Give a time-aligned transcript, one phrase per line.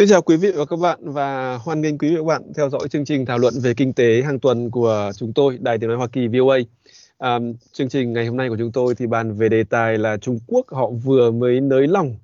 [0.00, 2.52] Xin chào quý vị và các bạn và hoan nghênh quý vị và các bạn
[2.56, 5.78] theo dõi chương trình thảo luận về kinh tế hàng tuần của chúng tôi, Đài
[5.78, 6.58] Tiếng Nói Hoa Kỳ VOA.
[7.18, 7.38] À,
[7.72, 10.38] chương trình ngày hôm nay của chúng tôi thì bàn về đề tài là Trung
[10.46, 12.14] Quốc họ vừa mới nới lỏng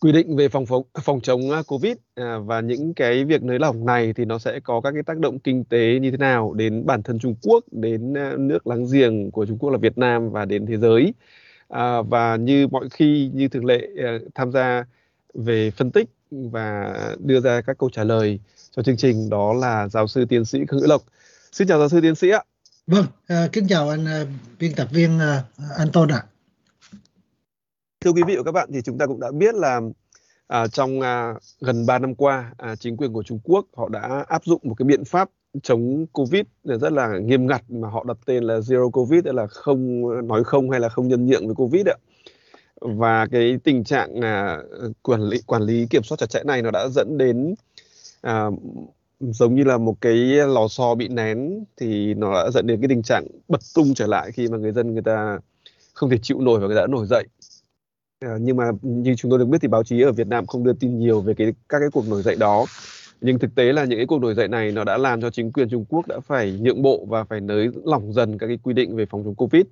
[0.00, 3.58] quy định về phòng phòng, phòng chống à, Covid à, và những cái việc nới
[3.58, 6.54] lỏng này thì nó sẽ có các cái tác động kinh tế như thế nào
[6.54, 9.98] đến bản thân Trung Quốc, đến à, nước láng giềng của Trung Quốc là Việt
[9.98, 11.14] Nam và đến thế giới.
[11.68, 14.84] À, và như mọi khi như thường lệ à, tham gia
[15.34, 18.40] về phân tích và đưa ra các câu trả lời
[18.76, 21.02] cho chương trình đó là giáo sư tiến sĩ Khương Hữu Lộc.
[21.52, 22.42] Xin chào giáo sư tiến sĩ ạ.
[22.86, 26.24] Vâng, uh, kính chào anh uh, biên tập viên uh, Anton ạ.
[28.00, 29.80] Thưa quý vị và các bạn thì chúng ta cũng đã biết là
[30.50, 34.24] à, trong à, gần 3 năm qua à, chính quyền của Trung Quốc họ đã
[34.28, 35.30] áp dụng một cái biện pháp
[35.62, 39.46] chống Covid rất là nghiêm ngặt mà họ đặt tên là Zero Covid tức là
[39.46, 41.96] không nói không hay là không nhân nhượng với Covid ạ
[42.80, 46.62] và cái tình trạng là ờ, quản lý quản lý kiểm soát chặt chẽ này
[46.62, 47.54] nó đã dẫn đến
[48.20, 48.44] à,
[49.20, 50.14] giống như là một cái
[50.46, 54.06] lò xo bị nén thì nó đã dẫn đến cái tình trạng bật tung trở
[54.06, 55.38] lại khi mà người dân người ta
[55.94, 57.24] không thể chịu nổi và người ta đã nổi dậy.
[58.20, 60.64] À, nhưng mà như chúng tôi được biết thì báo chí ở Việt Nam không
[60.64, 62.66] đưa tin nhiều về cái các cái cuộc nổi dậy đó.
[63.20, 65.52] Nhưng thực tế là những cái cuộc nổi dậy này nó đã làm cho chính
[65.52, 68.74] quyền Trung Quốc đã phải nhượng bộ và phải nới lỏng dần các cái quy
[68.74, 69.62] định về phòng chống Covid.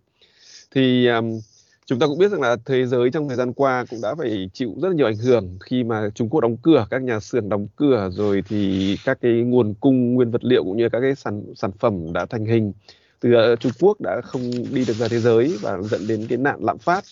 [0.75, 1.41] Thì um,
[1.89, 4.50] chúng ta cũng biết rằng là thế giới trong thời gian qua cũng đã phải
[4.53, 7.48] chịu rất là nhiều ảnh hưởng khi mà Trung Quốc đóng cửa các nhà xưởng
[7.48, 11.14] đóng cửa rồi thì các cái nguồn cung nguyên vật liệu cũng như các cái
[11.14, 12.72] sản sản phẩm đã thành hình.
[13.20, 16.39] Từ ờ, Trung Quốc đã không đi được ra thế giới và dẫn đến cái
[16.39, 17.05] nạn lạm phát.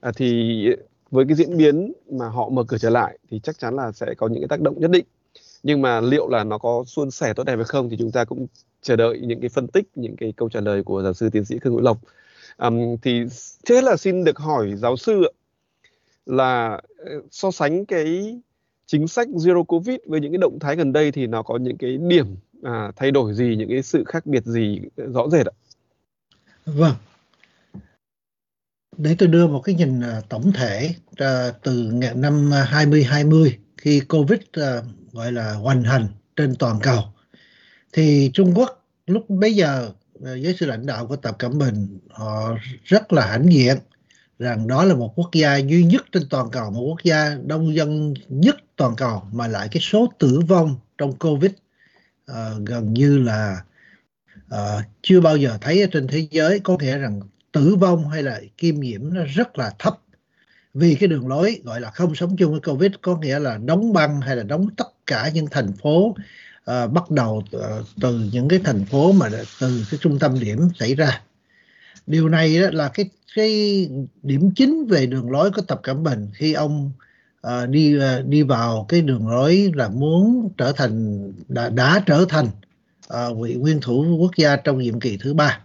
[0.00, 0.66] À, thì
[1.10, 4.14] với cái diễn biến mà họ mở cửa trở lại thì chắc chắn là sẽ
[4.16, 5.04] có những cái tác động nhất định.
[5.62, 8.24] Nhưng mà liệu là nó có suôn sẻ tốt đẹp hay không thì chúng ta
[8.24, 8.46] cũng
[8.82, 11.44] chờ đợi những cái phân tích những cái câu trả lời của giáo sư tiến
[11.44, 11.98] sĩ Khương Hữu Lộc
[12.60, 13.24] um, thì
[13.64, 15.22] trước hết là xin được hỏi giáo sư
[16.26, 18.38] là ờ, so sánh cái
[18.86, 21.76] chính sách zero covid với những cái động thái gần đây thì nó có những
[21.78, 25.46] cái điểm à, thay đổi gì những cái sự khác biệt gì ờ, rõ rệt
[25.46, 25.54] ạ?
[26.66, 26.94] Vâng.
[28.96, 30.94] Để tôi đưa một cái nhìn ờ, tổng thể
[31.62, 34.40] từ năm 2020 khi Covid
[35.12, 37.02] gọi là hoành hành trên toàn cầu
[37.92, 39.92] thì Trung Quốc lúc bấy giờ
[40.24, 43.76] Ờ, với sự lãnh đạo của Tập Cận Bình họ rất là hãnh diện
[44.38, 47.74] rằng đó là một quốc gia duy nhất trên toàn cầu một quốc gia đông
[47.74, 51.50] dân nhất toàn cầu mà lại cái số tử vong trong Covid
[52.30, 52.36] uh,
[52.66, 53.64] gần như là
[54.54, 56.60] uh, chưa bao giờ thấy ở trên thế giới.
[56.60, 57.20] Có thể rằng
[57.52, 59.98] tử vong hay là kim nhiễm nó rất là thấp.
[60.74, 63.92] Vì cái đường lối gọi là không sống chung với Covid có nghĩa là đóng
[63.92, 66.14] băng hay là đóng tất cả những thành phố
[66.64, 69.28] Ờ, bắt đầu ờ, từ những cái thành phố mà
[69.60, 71.22] từ cái trung tâm điểm xảy ra.
[72.06, 73.88] Điều này đó là cái cái
[74.22, 76.92] điểm chính về đường lối của tập cận bình khi ông
[77.46, 82.24] uh, đi uh, đi vào cái đường lối là muốn trở thành đã, đã trở
[82.28, 82.46] thành
[83.14, 85.60] uh, vị nguyên thủ quốc gia trong nhiệm kỳ thứ ba.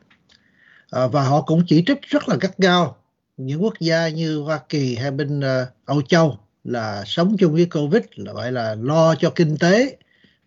[0.96, 2.96] Uh, và họ cũng chỉ trích rất là gắt gao
[3.38, 7.66] những quốc gia như Hoa Kỳ hay bên uh, Âu Châu là sống chung với
[7.66, 9.98] Covid là gọi là lo cho kinh tế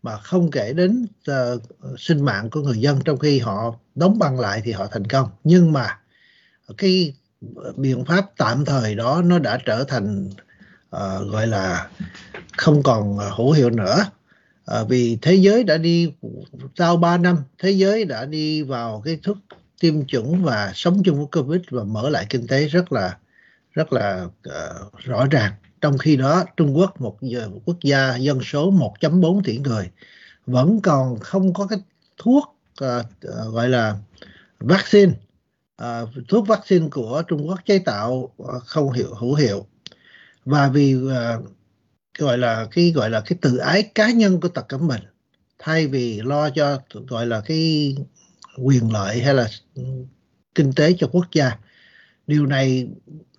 [0.03, 1.62] mà không kể đến uh,
[1.98, 5.28] sinh mạng của người dân trong khi họ đóng băng lại thì họ thành công.
[5.44, 5.98] Nhưng mà
[6.76, 7.14] cái
[7.76, 10.26] biện pháp tạm thời đó nó đã trở thành
[10.97, 11.88] uh, gọi là
[12.56, 14.04] không còn hữu hiệu nữa.
[14.81, 16.12] Uh, vì thế giới đã đi
[16.76, 19.36] sau 3 năm thế giới đã đi vào cái thuốc
[19.80, 23.16] tiêm chủng và sống chung với covid và mở lại kinh tế rất là
[23.78, 25.53] rất là uh, rõ ràng.
[25.81, 27.19] Trong khi đó Trung Quốc một
[27.65, 29.91] quốc gia dân số 1.4 tỷ người
[30.47, 31.78] vẫn còn không có cái
[32.16, 33.97] thuốc uh, uh, gọi là
[34.61, 35.12] vaccine
[35.83, 38.12] uh, thuốc vaccine của Trung Quốc chế tạo
[38.43, 39.66] uh, không hiệu hữu hiệu.
[40.45, 41.10] Và vì uh,
[42.19, 45.03] gọi là cái gọi là cái tự ái cá nhân của Tập Cận Bình
[45.59, 47.97] thay vì lo cho gọi là cái
[48.57, 49.48] quyền lợi hay là
[50.54, 51.59] kinh tế cho quốc gia
[52.27, 52.89] điều này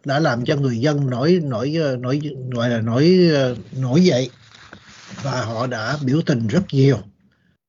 [0.06, 3.31] đã làm cho người dân nổi nổi nổi gọi là nổi
[3.78, 4.30] nổi dậy.
[5.24, 6.98] Và họ đã biểu tình rất nhiều.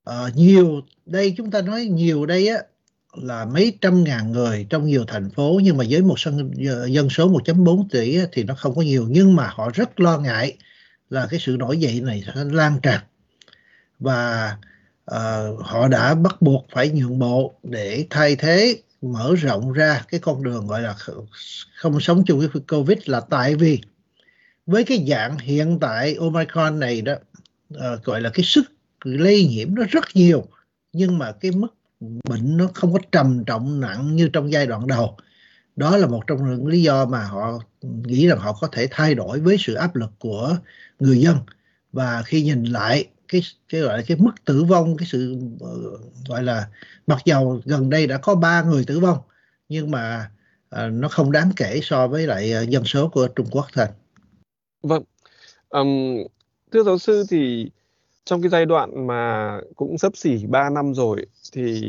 [0.05, 2.59] À, nhiều đây chúng ta nói nhiều đây á
[3.13, 6.51] là mấy trăm ngàn người trong nhiều thành phố nhưng mà với một sân
[6.89, 9.07] dân số 1.4 tỷ á, thì nó không có nhiều.
[9.11, 10.57] Nhưng mà họ rất lo ngại
[11.11, 13.01] là cái sự nổi dậy này sẽ lan tràn.
[13.99, 14.57] Và
[15.11, 20.21] uh, họ đã bắt buộc phải nhượng bộ để thay thế mở rộng ra cái
[20.21, 20.97] con đường gọi là
[21.77, 23.81] không sống chung với covid là tại vì
[24.67, 27.15] với cái dạng hiện tại omicron này đó
[27.75, 28.65] uh, gọi là cái sức
[29.05, 30.47] lây nhiễm nó rất nhiều
[30.93, 34.87] nhưng mà cái mức bệnh nó không có trầm trọng nặng như trong giai đoạn
[34.87, 35.17] đầu.
[35.77, 39.15] Đó là một trong những lý do mà họ nghĩ rằng họ có thể thay
[39.15, 40.57] đổi với sự áp lực của
[41.01, 41.37] người dân.
[41.93, 45.69] Và khi nhìn lại cái cái gọi là cái mức tử vong cái sự ờ,
[46.29, 46.69] gọi là
[47.07, 49.19] mặc dầu gần đây đã có ba người tử vong
[49.69, 50.31] nhưng mà
[50.77, 53.87] uh, nó không đáng kể so với lại uh, dân số của Trung Quốc thôi.
[54.83, 55.03] Vâng,
[55.69, 56.17] um,
[56.73, 57.71] thưa giáo sư thì
[58.25, 61.83] trong cái giai đoạn mà cũng sắp xỉ 3 năm rồi thì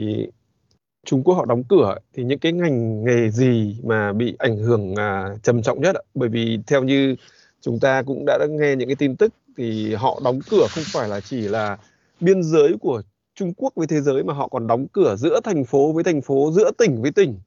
[1.05, 4.95] Trung Quốc họ đóng cửa thì những cái ngành nghề gì mà bị ảnh hưởng
[4.95, 6.01] à, trầm trọng nhất ạ?
[6.13, 7.15] Bởi vì theo như
[7.61, 11.09] chúng ta cũng đã nghe những cái tin tức thì họ đóng cửa không phải
[11.09, 11.77] là chỉ là
[12.19, 13.01] biên giới của
[13.35, 16.21] Trung Quốc với thế giới mà họ còn đóng cửa giữa thành phố với thành
[16.21, 17.39] phố, giữa tỉnh với tỉnh.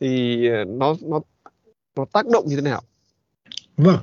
[0.00, 1.20] Thì ờ, nó nó
[1.96, 2.82] nó tác động như thế nào?
[3.76, 3.98] Vâng.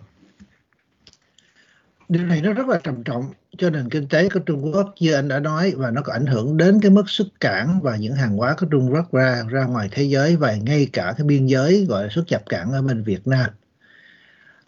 [2.09, 3.25] Điều này nó rất là trầm trọng
[3.57, 6.25] cho nền kinh tế của Trung Quốc như anh đã nói và nó có ảnh
[6.25, 9.65] hưởng đến cái mức xuất cảng và những hàng hóa của Trung Quốc ra ra
[9.65, 12.81] ngoài thế giới và ngay cả cái biên giới gọi là xuất nhập cảng ở
[12.81, 13.49] bên Việt Nam.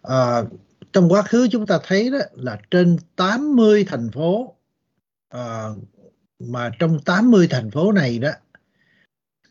[0.01, 0.41] À,
[0.95, 4.55] trong quá khứ chúng ta thấy đó là trên 80 thành phố
[5.29, 5.67] à,
[6.39, 8.29] mà trong 80 thành phố này đó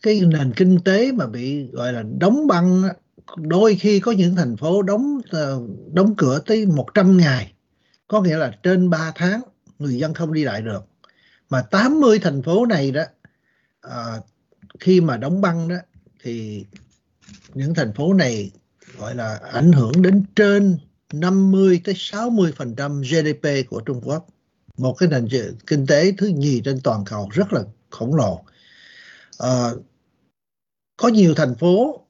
[0.02, 2.82] cái nền kinh tế mà bị gọi là đóng băng
[3.37, 5.61] đôi khi có những thành phố đóng ờ,
[5.93, 7.52] đóng cửa tới 100 ngày
[8.08, 9.43] có nghĩa là trên 3 tháng
[9.79, 10.85] người dân không đi lại được.
[11.50, 13.02] Mà 80 thành phố này đó
[13.81, 14.05] à,
[14.81, 15.76] khi mà đóng băng đó
[16.23, 16.67] thì
[17.55, 18.50] những thành phố này
[18.99, 20.79] gọi là ảnh hưởng đến trên
[21.21, 24.27] 50 tới 60 phần trăm GDP của Trung Quốc
[24.77, 25.29] một cái nền
[25.67, 28.45] kinh tế thứ nhì trên toàn cầu rất là khổng lồ.
[29.39, 29.71] À,
[30.97, 32.01] có nhiều thành phố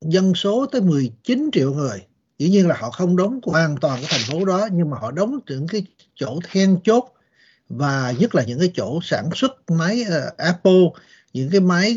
[0.00, 2.06] dân số tới 19 triệu người.
[2.38, 5.10] Dĩ nhiên là họ không đóng hoàn toàn cái thành phố đó nhưng mà họ
[5.10, 7.14] đóng những cái chỗ then chốt
[7.68, 10.84] và nhất là những cái chỗ sản xuất máy uh, Apple
[11.32, 11.96] những cái máy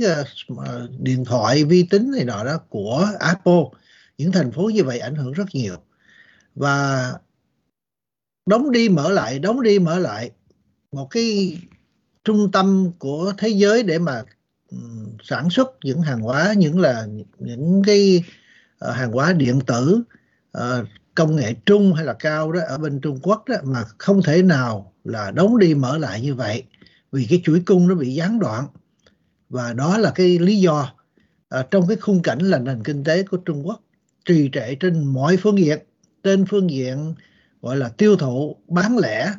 [0.52, 0.58] uh,
[1.00, 3.64] điện thoại vi tính này nọ đó của Apple.
[4.18, 5.76] Những thành phố như vậy ảnh hưởng rất nhiều
[6.56, 7.14] và
[8.46, 10.32] đóng đi mở lại, đóng đi mở lại
[10.92, 11.58] một cái
[12.24, 14.24] trung tâm của thế giới để mà
[14.72, 14.78] ừ,
[15.24, 17.08] sản xuất những hàng hóa, những là
[17.40, 18.24] những cái
[18.80, 20.04] ờ, hàng hóa điện tử
[20.52, 20.86] ờ,
[21.16, 24.42] công nghệ trung hay là cao đó, ở bên Trung Quốc đó, mà không thể
[24.42, 26.64] nào là đóng đi mở lại như vậy
[27.12, 28.66] vì cái chuỗi cung nó bị gián đoạn.
[29.50, 30.94] Và đó là cái lý do
[31.50, 33.82] ờ, trong cái khung cảnh là nền kinh tế của Trung Quốc
[34.26, 35.80] trì trệ trên mọi phương diện
[36.24, 37.14] trên phương diện
[37.62, 39.34] gọi là tiêu thụ bán lẻ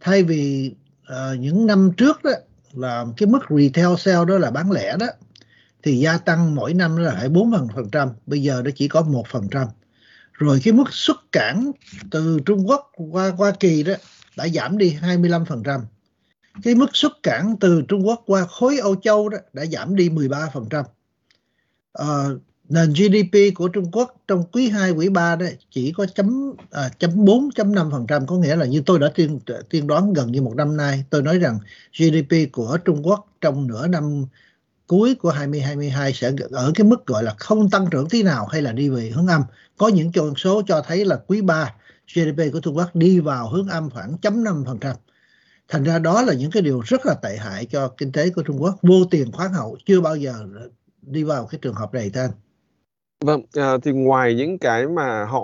[0.00, 0.74] thay vì
[1.12, 2.30] uh, những năm trước đó
[2.72, 5.06] là cái mức retail sale đó là bán lẻ đó
[5.82, 9.02] thì gia tăng mỗi năm là phải bốn phần trăm bây giờ nó chỉ có
[9.02, 9.66] một phần trăm
[10.32, 11.70] rồi cái mức xuất cảng
[12.10, 13.94] từ Trung Quốc qua Hoa Kỳ đó
[14.36, 15.80] đã giảm đi 25%.
[16.62, 20.08] Cái mức xuất cảng từ Trung Quốc qua khối Âu Châu đó đã giảm đi
[20.08, 20.84] 13%.
[21.92, 22.06] À,
[22.68, 26.90] nền GDP của Trung Quốc trong quý 2, quý 3 đó chỉ có chấm à,
[26.98, 29.38] chấm 4, chấm 5%, có nghĩa là như tôi đã tiên
[29.70, 31.58] tiên đoán gần như một năm nay, tôi nói rằng
[31.98, 34.24] GDP của Trung Quốc trong nửa năm
[34.86, 38.62] cuối của 2022 sẽ ở cái mức gọi là không tăng trưởng tí nào hay
[38.62, 39.42] là đi về hướng âm.
[39.76, 41.74] Có những con số cho thấy là quý 3
[42.14, 44.94] GDP của Trung Quốc đi vào hướng âm khoảng chấm 5%.
[45.68, 48.42] Thành ra đó là những cái điều rất là tệ hại cho kinh tế của
[48.42, 48.78] Trung Quốc.
[48.82, 50.34] Vô tiền khoáng hậu chưa bao giờ
[51.02, 52.45] đi vào cái trường hợp này thôi anh.
[53.20, 55.42] Vâng, à, thì ngoài những cái mà họ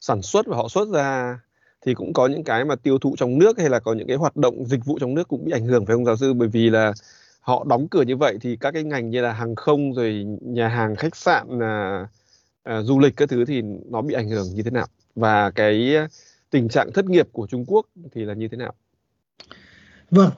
[0.00, 1.40] sản xuất và họ xuất ra
[1.82, 4.16] thì cũng có những cái mà tiêu thụ trong nước hay là có những cái
[4.16, 6.48] hoạt động dịch vụ trong nước cũng bị ảnh hưởng phải không giáo sư bởi
[6.48, 6.92] vì là
[7.40, 10.68] họ đóng cửa như vậy thì các cái ngành như là hàng không rồi nhà
[10.68, 12.06] hàng khách sạn à,
[12.62, 15.94] à, du lịch các thứ thì nó bị ảnh hưởng như thế nào và cái
[16.50, 18.74] tình trạng thất nghiệp của Trung Quốc thì là như thế nào?
[20.10, 20.30] Vâng,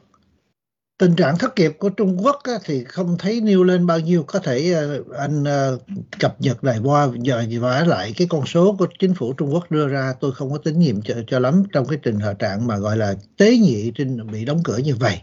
[1.00, 4.22] tình trạng thất nghiệp của Trung Quốc á, thì không thấy nêu lên bao nhiêu.
[4.22, 5.80] Có thể uh, anh uh,
[6.18, 9.70] cập nhật lại qua giờ vả lại cái con số của chính phủ Trung Quốc
[9.70, 10.14] đưa ra.
[10.20, 12.96] Tôi không có tín nhiệm cho, cho lắm trong cái trình hợp trạng mà gọi
[12.96, 15.22] là tế nhị trên bị đóng cửa như vậy.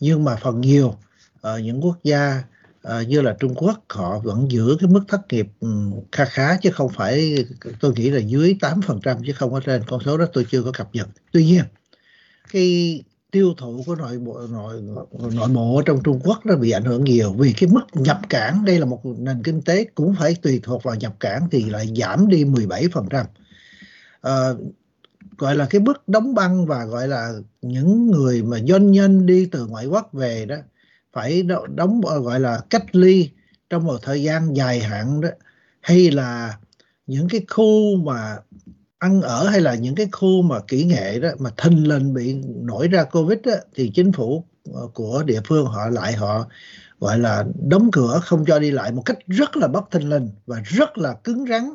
[0.00, 2.42] Nhưng mà phần nhiều uh, những quốc gia
[2.88, 6.24] uh, như là Trung Quốc họ vẫn giữ cái mức thất nghiệp ừ, um, khá
[6.24, 7.44] khá chứ không phải
[7.80, 9.82] tôi nghĩ là dưới 8% chứ không có trên.
[9.86, 11.08] Con số đó tôi chưa có cập nhật.
[11.32, 11.64] Tuy nhiên
[12.52, 13.00] cái
[13.34, 14.82] tiêu thụ của nội bộ nội
[15.32, 18.64] nội bộ trong Trung Quốc nó bị ảnh hưởng nhiều vì cái mức nhập cảng
[18.64, 21.88] đây là một nền kinh tế cũng phải tùy thuộc vào nhập cảng thì lại
[21.96, 23.14] giảm đi 17%.
[23.14, 23.26] À,
[24.20, 24.58] ờ,
[25.38, 29.46] gọi là cái mức đóng băng và gọi là những người mà doanh nhân đi
[29.46, 30.56] từ ngoại quốc về đó
[31.12, 31.42] phải
[31.74, 33.30] đóng gọi là cách ly
[33.70, 35.28] trong một thời gian dài hạn đó
[35.80, 36.58] hay là
[37.06, 38.36] những cái khu mà
[39.04, 42.34] ăn ở hay là những cái khu mà kỹ nghệ đó mà thình lình bị
[42.44, 44.44] nổi ra covid đó, thì chính phủ
[44.74, 46.46] ờ, của địa phương họ lại họ
[47.00, 50.30] gọi là đóng cửa không cho đi lại một cách rất là bất thình lình
[50.46, 51.70] và rất là cứng rắn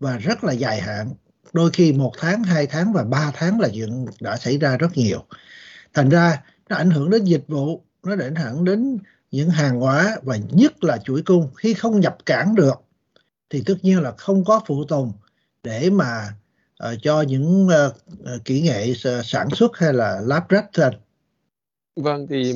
[0.00, 1.10] và rất là dài hạn.
[1.52, 4.96] Đôi khi một tháng hai tháng và ba tháng là chuyện đã xảy ra rất
[4.96, 5.24] nhiều.
[5.94, 8.98] Thành ra nó ảnh hưởng đến dịch vụ nó ảnh hưởng đến
[9.30, 11.50] những hàng hóa và nhất là chuỗi cung.
[11.56, 12.74] Khi không nhập cảng được
[13.50, 15.12] thì tất nhiên là không có phụ tùng
[15.62, 16.34] để mà
[16.88, 18.92] uh, cho những uh, kỹ nghệ
[19.24, 20.92] sản xuất hay là lắp ráp thành
[21.96, 22.54] vâng thì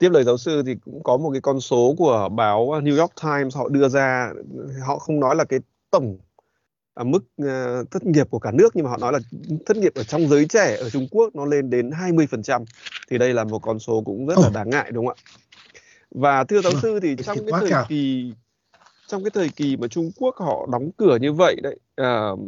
[0.00, 3.12] tiếp lời giáo sư thì cũng có một cái con số của báo New York
[3.22, 4.32] Times họ đưa ra.
[4.86, 6.18] Họ không nói là cái tổng
[6.94, 9.18] à, mức à, thất nghiệp của cả nước nhưng mà họ nói là
[9.66, 12.64] thất nghiệp ở trong giới trẻ ở Trung Quốc nó lên đến 20%
[13.10, 15.22] thì đây là một con số cũng rất là đáng ngại đúng không ạ?
[16.10, 18.32] Và thưa giáo sư thì trong cái thời kỳ
[19.06, 22.38] trong cái thời kỳ mà Trung Quốc họ đóng cửa như vậy đấy uh,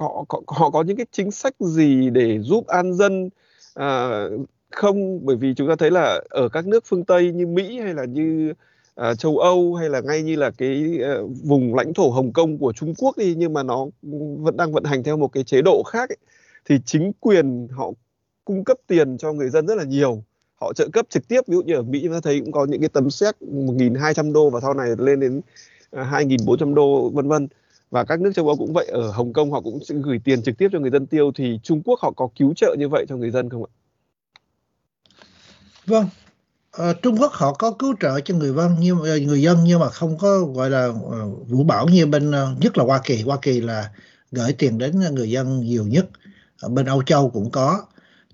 [0.00, 3.30] họ, họ họ có những cái chính sách gì để giúp an dân?
[3.74, 4.22] À,
[4.70, 7.94] không bởi vì chúng ta thấy là ở các nước phương Tây như Mỹ hay
[7.94, 8.52] là như
[8.94, 11.14] à, châu Âu hay là ngay như là cái à,
[11.44, 13.86] vùng lãnh thổ Hồng Kông của Trung Quốc đi nhưng mà nó
[14.38, 16.16] vẫn đang vận hành theo một cái chế độ khác ấy,
[16.64, 17.90] thì chính quyền họ
[18.44, 20.24] cung cấp tiền cho người dân rất là nhiều.
[20.60, 22.66] Họ trợ cấp trực tiếp ví dụ như ở Mỹ chúng ta thấy cũng có
[22.66, 25.40] những cái tấm séc 1.200 đô và sau này lên đến
[25.90, 27.48] à, 2.400 đô vân vân
[27.90, 30.42] và các nước châu Âu cũng vậy ở Hồng Kông họ cũng sẽ gửi tiền
[30.42, 33.06] trực tiếp cho người dân tiêu thì Trung Quốc họ có cứu trợ như vậy
[33.08, 33.70] cho người dân không ạ?
[35.86, 36.06] Vâng,
[36.72, 39.80] à, Trung Quốc họ có cứu trợ cho người dân nhưng ờ, người dân nhưng
[39.80, 43.22] mà không có gọi là uh, vũ bảo như bên uh, nhất là Hoa Kỳ.
[43.22, 43.90] Hoa Kỳ là
[44.32, 46.06] gửi tiền đến người dân nhiều nhất.
[46.60, 47.82] Ở bên Âu Châu cũng có.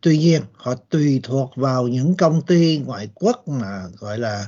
[0.00, 4.46] Tuy nhiên họ tùy thuộc vào những công ty ngoại quốc mà gọi là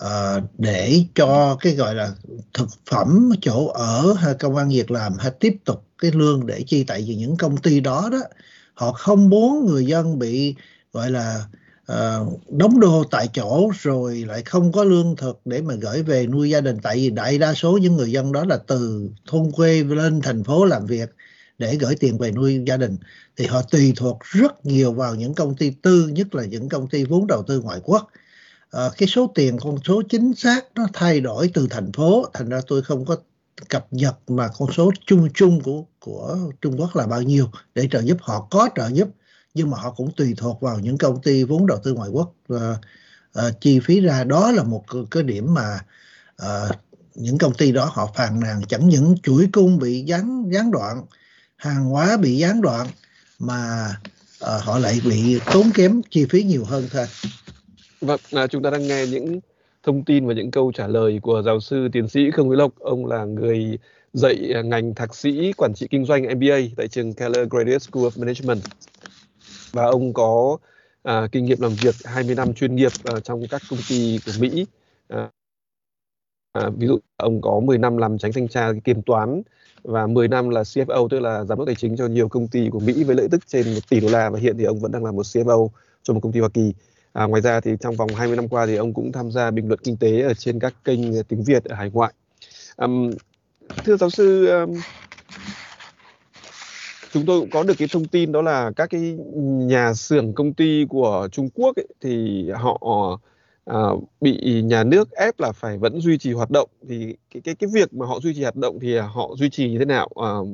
[0.00, 2.12] uh, để cho cái gọi là
[2.54, 6.62] thực phẩm chỗ ở hay công an việc làm hay tiếp tục cái lương để
[6.66, 8.18] chi tại vì những công ty đó đó
[8.74, 10.54] họ không muốn người dân bị
[10.92, 11.46] gọi là
[11.92, 16.26] uh, đóng đô tại chỗ rồi lại không có lương thực để mà gửi về
[16.26, 16.78] nuôi gia đình.
[16.82, 20.44] Tại vì đại đa số những người dân đó là từ thôn quê lên thành
[20.44, 21.10] phố làm việc
[21.58, 22.96] để gửi tiền về nuôi gia đình
[23.36, 26.88] thì họ tùy thuộc rất nhiều vào những công ty tư nhất là những công
[26.88, 28.08] ty vốn đầu tư ngoại quốc
[28.76, 32.26] à, cái số tiền con số chính xác nó thay đổi từ thành phố.
[32.34, 33.16] Thành ra tôi không có
[33.68, 37.88] cập nhật mà con số chung chung của của Trung Quốc là bao nhiêu để
[37.90, 38.16] trợ giúp.
[38.20, 39.08] Họ có trợ giúp
[39.54, 42.32] nhưng mà họ cũng tùy thuộc vào những công ty vốn đầu tư ngoại quốc
[42.48, 42.78] và
[43.46, 44.24] uh, chi phí ra.
[44.24, 45.78] Đó là một cái điểm mà
[46.42, 46.76] uh,
[47.14, 51.02] những công ty đó họ phàn nàn chẳng những chuỗi cung bị gián gián đoạn
[51.56, 52.86] hàng hóa bị gián đoạn
[53.38, 53.88] mà
[54.44, 57.06] uh, họ lại bị tốn kém chi phí nhiều hơn thôi.
[58.00, 59.40] Vâng, à, chúng ta đang nghe những
[59.82, 62.78] thông tin và những câu trả lời của giáo sư tiến sĩ Khương Quý Lộc.
[62.78, 63.78] Ông là người
[64.12, 68.04] dạy à, ngành thạc sĩ quản trị kinh doanh MBA tại trường Keller Graduate School
[68.04, 68.62] of Management.
[69.72, 70.58] Và ông có
[71.02, 74.32] à, kinh nghiệm làm việc 20 năm chuyên nghiệp à, trong các công ty của
[74.40, 74.66] Mỹ.
[75.08, 75.30] À,
[76.52, 79.42] à, ví dụ ông có 10 năm làm tránh thanh tra kiểm toán
[79.82, 82.68] và 10 năm là CFO tức là giám đốc tài chính cho nhiều công ty
[82.70, 84.92] của Mỹ với lợi tức trên 1 tỷ đô la và hiện thì ông vẫn
[84.92, 85.68] đang là một CFO
[86.02, 86.72] cho một công ty Hoa Kỳ.
[87.16, 89.68] À, ngoài ra thì trong vòng 20 năm qua thì ông cũng tham gia bình
[89.68, 92.12] luận kinh tế ở trên các kênh tiếng Việt ở hải ngoại.
[92.76, 93.10] Um,
[93.84, 94.74] thưa giáo sư, um,
[97.12, 99.00] chúng tôi cũng có được cái thông tin đó là các cái
[99.42, 102.80] nhà xưởng công ty của Trung Quốc ấy, thì họ
[103.70, 107.54] uh, bị nhà nước ép là phải vẫn duy trì hoạt động thì cái cái
[107.54, 110.08] cái việc mà họ duy trì hoạt động thì họ duy trì như thế nào?
[110.14, 110.48] Uh,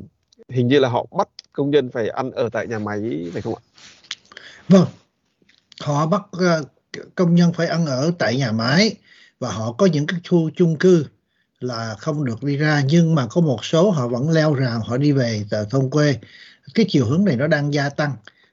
[0.49, 3.55] hình như là họ bắt công nhân phải ăn ở tại nhà máy phải không
[3.55, 3.63] ạ?
[4.69, 4.87] Vâng,
[5.81, 6.65] họ bắt ờ,
[7.15, 8.95] công nhân phải ăn ở tại nhà máy
[9.41, 11.07] và họ có những cái khu chung cư
[11.61, 14.97] là không được đi ra, nhưng mà có một số họ vẫn leo rào, họ
[14.97, 16.19] đi về từ thôn quê.
[16.75, 18.13] Cái chiều hướng này nó đang gia tăng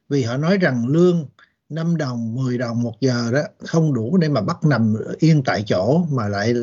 [0.10, 1.26] vì họ nói rằng lương
[1.70, 5.64] 5 đồng 10 đồng một giờ đó không đủ để mà bắt nằm yên tại
[5.68, 6.54] chỗ mà lại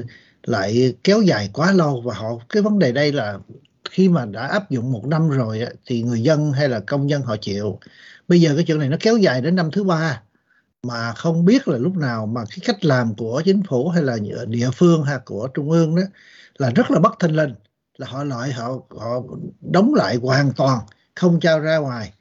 [0.42, 2.02] lại kéo dài quá lâu.
[2.04, 3.38] Và họ, cái vấn đề đây là
[3.90, 7.22] khi mà đã áp dụng một năm rồi thì người dân hay là công nhân
[7.22, 7.78] họ chịu.
[8.28, 10.22] Bây giờ cái chuyện này nó kéo dài đến năm thứ ba
[10.83, 14.16] mà không biết là lúc nào mà cái cách làm của chính phủ hay là
[14.49, 16.02] địa phương hay của trung ương đó
[16.59, 17.54] là rất là bất thình lình,
[17.99, 19.23] là họ loại họ họ
[19.61, 20.80] đóng lại hoàn toàn,
[21.14, 22.12] không cho ra ngoài.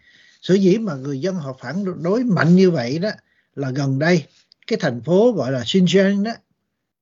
[0.41, 3.09] Sở dĩ mà người dân họ phản đối mạnh như vậy đó
[3.55, 4.25] là gần đây,
[4.67, 6.31] cái thành phố gọi là Xinjiang đó,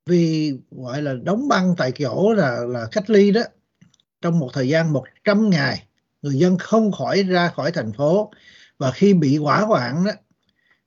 [0.05, 3.41] vì gọi là đóng băng tại chỗ là là cách ly đó,
[4.21, 5.83] trong một thời gian 100 ngày,
[6.21, 8.31] người dân không khỏi ra khỏi thành phố
[8.77, 10.11] và khi bị hỏa hoạn đó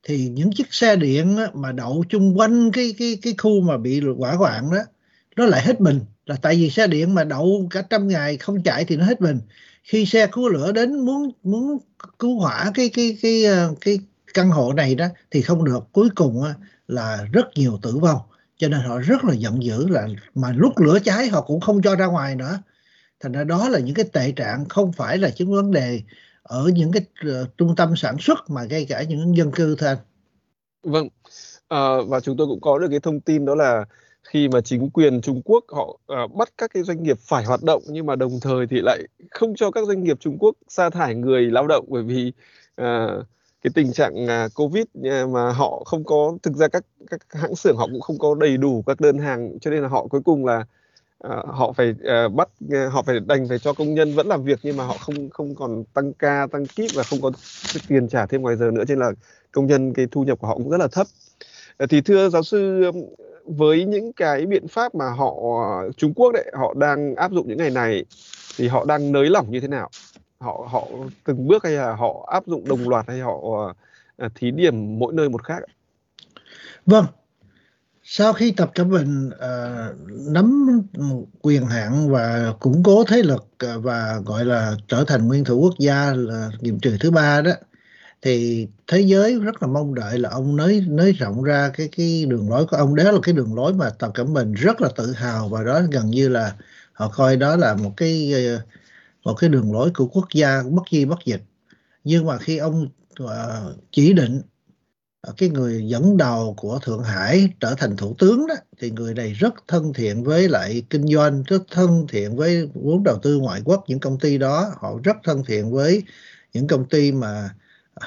[0.07, 4.01] thì những chiếc xe điện mà đậu chung quanh cái cái cái khu mà bị
[4.19, 4.79] hỏa hoạn đó
[5.37, 8.63] nó lại hết bình là tại vì xe điện mà đậu cả trăm ngày không
[8.63, 9.41] chạy thì nó hết bình
[9.83, 11.79] khi xe cứu lửa đến muốn muốn
[12.19, 13.99] cứu hỏa cái cái cái cái, cái
[14.37, 15.85] căn hộ này đó thì không được.
[15.93, 16.45] Cuối cùng
[16.89, 18.19] là rất nhiều tử vong.
[18.57, 21.83] Cho nên họ rất là giận dữ là mà lúc lửa cháy họ cũng không
[21.83, 22.59] cho ra ngoài nữa.
[23.21, 26.01] Thành ra đó là những cái tệ trạng không phải là những vấn đề
[26.49, 29.97] ở những cái ờ, trung tâm sản xuất mà ngay cả những dân cư thôi
[30.83, 31.09] vâng.
[31.69, 33.85] À, và chúng tôi cũng có được cái thông tin đó là
[34.23, 37.63] khi mà chính quyền Trung Quốc họ à, bắt các cái doanh nghiệp phải hoạt
[37.63, 40.91] động nhưng mà đồng thời thì lại không cho các doanh nghiệp Trung Quốc sa
[40.91, 42.33] thải người lao động bởi vì
[42.77, 43.09] à,
[43.63, 47.57] cái tình trạng à, Covid à, mà họ không có thực ra các các hãng
[47.57, 50.21] xưởng họ cũng không có đầy đủ các đơn hàng cho nên là họ cuối
[50.25, 50.65] cùng là
[51.19, 54.45] Ờ, họ phải uh, bắt uh, họ phải đành phải cho công nhân vẫn làm
[54.45, 57.31] việc nhưng mà họ không không còn tăng ca tăng kíp và không có
[57.89, 59.13] tiền trả thêm ngoài giờ nữa cho nên là
[59.53, 61.07] công nhân cái thu nhập của họ cũng rất là thấp.
[61.91, 62.91] Thì thưa giáo sư
[63.45, 65.33] với những cái biện pháp mà họ
[65.97, 68.05] Trung Quốc đấy họ đang áp dụng những ngày này
[68.57, 69.91] thì họ đang nới lỏng như thế nào?
[70.39, 70.89] Họ họ
[71.25, 73.77] từng bước hay là họ áp dụng đồng loạt hay họ uh,
[74.35, 75.63] thí điểm mỗi nơi một khác
[76.87, 77.05] vâng
[78.09, 80.67] sau khi tập cận bình uh, nắm
[81.43, 85.61] quyền hạn và củng cố thế lực uh, và gọi là trở thành nguyên thủ
[85.61, 87.53] quốc gia là nhiệm kỳ thứ ba đó
[88.23, 92.27] thì thế giới rất là mong đợi là ông nới nới rộng ra cái cái
[92.29, 92.95] đường lối của ông.
[92.95, 95.81] Đó là cái đường lối mà tập cận bình rất là tự hào và đó
[95.93, 96.55] gần như là
[96.93, 98.61] họ coi đó là một cái ờ,
[99.25, 101.43] một cái đường lối của quốc gia bất di bất dịch.
[102.05, 102.89] Nhưng mà khi ông
[103.23, 103.29] uh,
[103.93, 104.43] chỉ định
[105.27, 109.15] Ờ, cái người dẫn đầu của Thượng Hải trở thành thủ tướng đó, thì người
[109.15, 113.39] này rất thân thiện với lại kinh doanh, rất thân thiện với vốn đầu tư
[113.39, 116.03] ngoại quốc, những công ty đó họ rất thân thiện với
[116.53, 117.51] những công ty mà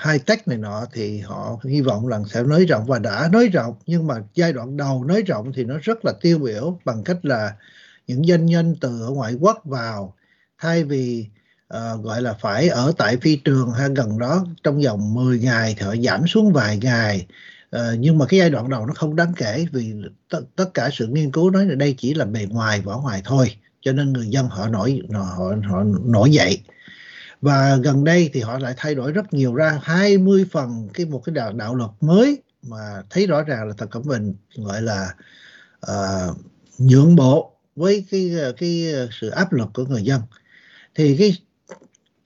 [0.05, 3.47] high tech này nọ, thì họ hy vọng rằng sẽ nới rộng và đã nới
[3.49, 3.75] rộng.
[3.85, 7.25] Nhưng mà giai đoạn đầu nới rộng thì nó rất là tiêu biểu bằng cách
[7.25, 7.55] là
[8.07, 10.15] những doanh nhân từ ở ngoại quốc vào,
[10.57, 11.25] thay vì
[11.69, 15.75] Ờ, gọi là phải ở tại phi trường hay gần đó trong vòng 10 ngày
[15.77, 17.27] thì họ giảm xuống vài ngày.
[17.75, 19.93] Uh, nhưng mà cái giai đoạn đầu nó không đáng kể vì
[20.29, 23.21] t- tất cả sự nghiên cứu nói là đây chỉ là bề ngoài vỏ ngoài
[23.25, 26.61] thôi cho nên người dân họ nổi họ họ nổi dậy.
[27.41, 31.21] Và gần đây thì họ lại thay đổi rất nhiều ra 20 phần cái một
[31.25, 35.13] cái đạo đạo luật mới mà thấy rõ ràng là Tập cẩm Bình gọi là
[35.91, 36.37] uh,
[36.77, 40.21] nhượng bộ với cái cái sự áp lực của người dân.
[40.95, 41.37] Thì cái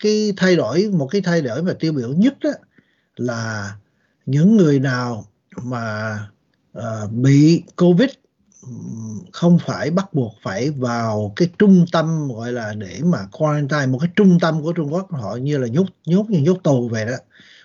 [0.04, 2.52] cái thay đổi một cái thay đổi mà tiêu biểu nhất đó
[3.16, 3.76] là
[4.26, 5.26] những người nào
[5.64, 6.18] mà
[6.78, 8.10] uh, bị covid
[9.34, 14.00] không phải bắt buộc phải vào cái trung tâm gọi là để mà quarantine một
[14.02, 17.06] cái trung tâm của Trung Quốc họ như là nhốt nhốt như nhốt tù về
[17.06, 17.18] đó.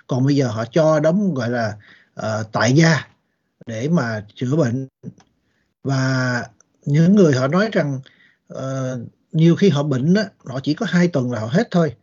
[0.06, 1.76] Còn bây giờ họ cho đóng gọi là
[2.20, 3.08] uh, tại gia
[3.66, 4.88] để mà chữa bệnh.
[5.84, 6.44] Và
[6.84, 8.00] những người họ nói rằng
[8.54, 11.94] uh, nhiều khi họ bệnh đó, họ chỉ có hai tuần là họ hết thôi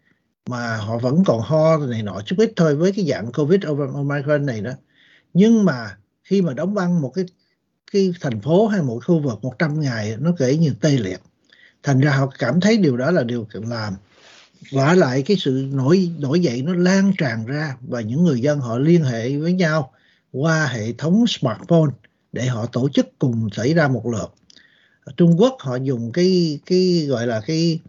[0.49, 3.61] mà họ vẫn còn ho này nọ chút ít thôi với cái dạng covid
[3.93, 4.71] omicron này đó.
[5.33, 7.25] Nhưng mà khi mà đóng băng một cái
[7.91, 11.21] cái thành phố hay một khu vực 100 ngày, nó kể như tê liệt.
[11.83, 13.93] Thành ra họ cảm thấy điều đó là điều cần làm.
[14.71, 18.59] Và lại cái sự nổi nổi dậy nó lan tràn ra và những người dân
[18.59, 19.91] họ liên hệ với nhau
[20.31, 21.91] qua hệ thống smartphone
[22.31, 24.33] để họ tổ chức cùng xảy ra một lượt.
[25.17, 27.79] Trung Quốc họ dùng cái cái gọi là cái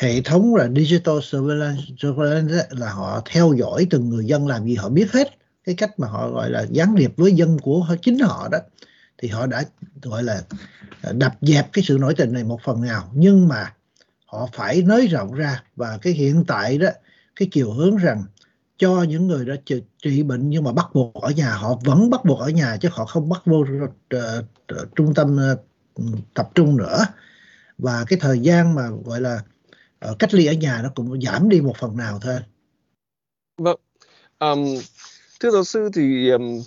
[0.00, 4.74] hệ thống là digital surveillance, surveillance là họ theo dõi từng người dân làm gì
[4.74, 5.28] họ biết hết
[5.64, 8.58] cái cách mà họ gọi là gián điệp với dân của họ, chính họ đó.
[9.18, 9.64] Thì họ đã
[10.02, 10.42] gọi là
[11.02, 13.10] à, đập dẹp cái sự nổi tình này một phần nào.
[13.14, 13.74] Nhưng mà
[14.26, 16.88] họ phải nới rộng ra và cái hiện tại đó
[17.36, 18.22] cái chiều hướng rằng
[18.78, 22.10] cho những người đã trị, trị bệnh nhưng mà bắt buộc ở nhà họ vẫn
[22.10, 23.66] bắt buộc ở nhà chứ họ không bắt vô
[24.16, 24.20] uh,
[24.96, 27.04] trung tâm uh, tập trung nữa.
[27.78, 29.40] Và cái thời gian mà gọi là
[30.10, 32.38] uh, cách ly ở nhà nó cũng giảm đi một phần nào thôi.
[33.56, 33.80] Vâng.
[34.38, 34.64] Um,
[35.40, 36.60] thưa giáo sư thì um,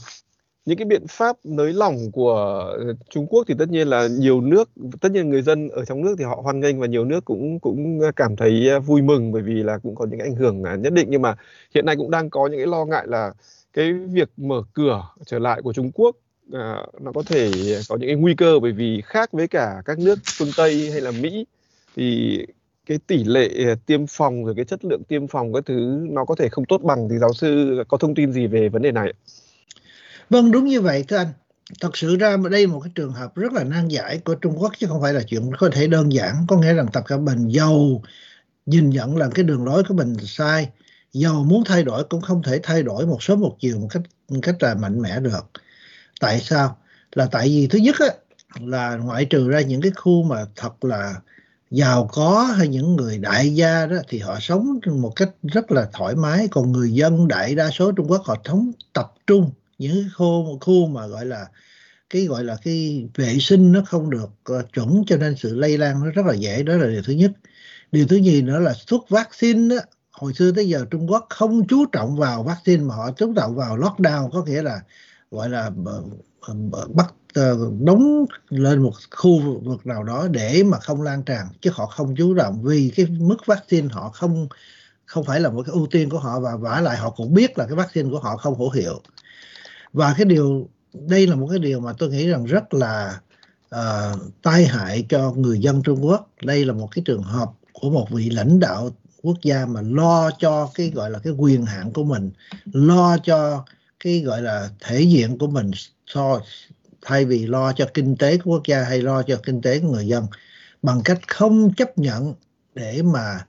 [0.65, 2.33] những cái biện pháp nới lỏng của
[2.79, 4.69] ờ, Trung Quốc thì tất nhiên là nhiều nước
[5.01, 7.59] tất nhiên người dân ở trong nước thì họ hoan nghênh và nhiều nước cũng
[7.59, 10.75] cũng cảm thấy ờ, vui mừng bởi vì là cũng có những ảnh hưởng à,
[10.75, 11.35] nhất định nhưng mà
[11.75, 13.33] hiện nay cũng đang có những cái lo ngại là
[13.73, 16.15] cái việc mở cửa trở lại của Trung Quốc
[16.53, 17.51] à, nó có thể
[17.89, 21.01] có những cái nguy cơ bởi vì khác với cả các nước phương Tây hay
[21.01, 21.45] là Mỹ
[21.95, 22.37] thì
[22.87, 26.25] cái tỷ lệ ờ, tiêm phòng rồi cái chất lượng tiêm phòng các thứ nó
[26.25, 28.91] có thể không tốt bằng thì giáo sư có thông tin gì về vấn đề
[28.91, 29.13] này?
[30.29, 31.27] Vâng đúng như vậy thưa anh.
[31.81, 34.73] Thật sự ra đây một cái trường hợp rất là nan giải của Trung Quốc
[34.77, 36.35] chứ không phải là chuyện có thể đơn giản.
[36.47, 38.01] Có nghĩa rằng Tập Cận Bình giàu
[38.65, 40.69] nhìn nhận là cái đường lối của mình sai,
[41.13, 44.03] giàu muốn thay đổi cũng không thể thay đổi một số một chiều một cách
[44.29, 45.51] một cách là mạnh mẽ được.
[46.19, 46.77] Tại sao?
[47.15, 48.07] Là tại vì thứ nhất á,
[48.61, 51.15] là ngoại trừ ra những cái khu mà thật là
[51.73, 55.89] giàu có hay những người đại gia đó thì họ sống một cách rất là
[55.93, 56.47] thoải mái.
[56.51, 59.51] Còn người dân đại đa số Trung Quốc họ sống tập trung.
[59.77, 61.47] Những khu khu mà gọi là
[62.09, 65.77] cái gọi là cái vệ sinh nó không được ờ, chuẩn cho nên sự lây
[65.77, 66.63] lan nó rất là dễ.
[66.63, 67.31] Đó là điều thứ nhất.
[67.91, 69.81] Điều thứ nhì nữa là thuốc vaccine đó,
[70.11, 73.55] hồi xưa tới giờ Trung Quốc không chú trọng vào vaccine mà họ chú trọng
[73.55, 74.81] vào lockdown, có nghĩa là
[75.31, 75.71] gọi là
[76.47, 81.47] Ờ, bắt ờ, đóng lên một khu vực nào đó để mà không lan tràn
[81.61, 84.47] chứ họ không chú trọng vì cái mức vaccine họ không
[85.05, 87.57] không phải là một cái ưu tiên của họ và vả lại họ cũng biết
[87.57, 89.01] là cái vaccine của họ không hữu hiệu.
[89.93, 93.19] Và cái điều đây là một cái điều mà tôi nghĩ rằng rất là
[93.75, 96.29] uh, tai hại cho người dân Trung Quốc.
[96.43, 98.89] Đây là một cái trường hợp của một vị lãnh đạo
[99.21, 102.31] quốc gia mà lo cho cái gọi là cái quyền hạn của mình
[102.73, 103.65] lo cho
[103.99, 105.71] cái gọi là thể diện của mình
[106.07, 106.41] so
[107.01, 109.87] thay vì lo cho kinh tế của quốc gia hay lo cho kinh tế của
[109.87, 110.25] người dân
[110.81, 112.33] bằng cách không chấp nhận
[112.75, 113.45] để mà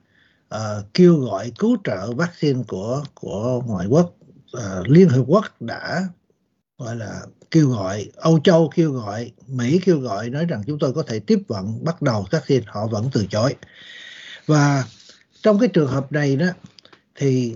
[0.55, 4.15] uh, kêu gọi cứu trợ vaccine của của ngoại quốc
[4.57, 6.07] uh, Liên Hợp Quốc đã
[6.77, 10.93] gọi là kêu gọi Âu Châu kêu gọi Mỹ kêu gọi nói rằng chúng tôi
[10.93, 13.55] có thể tiếp vận bắt đầu vaccine họ vẫn từ chối.
[14.45, 14.83] Và
[15.41, 16.47] trong cái trường hợp này đó
[17.15, 17.55] thì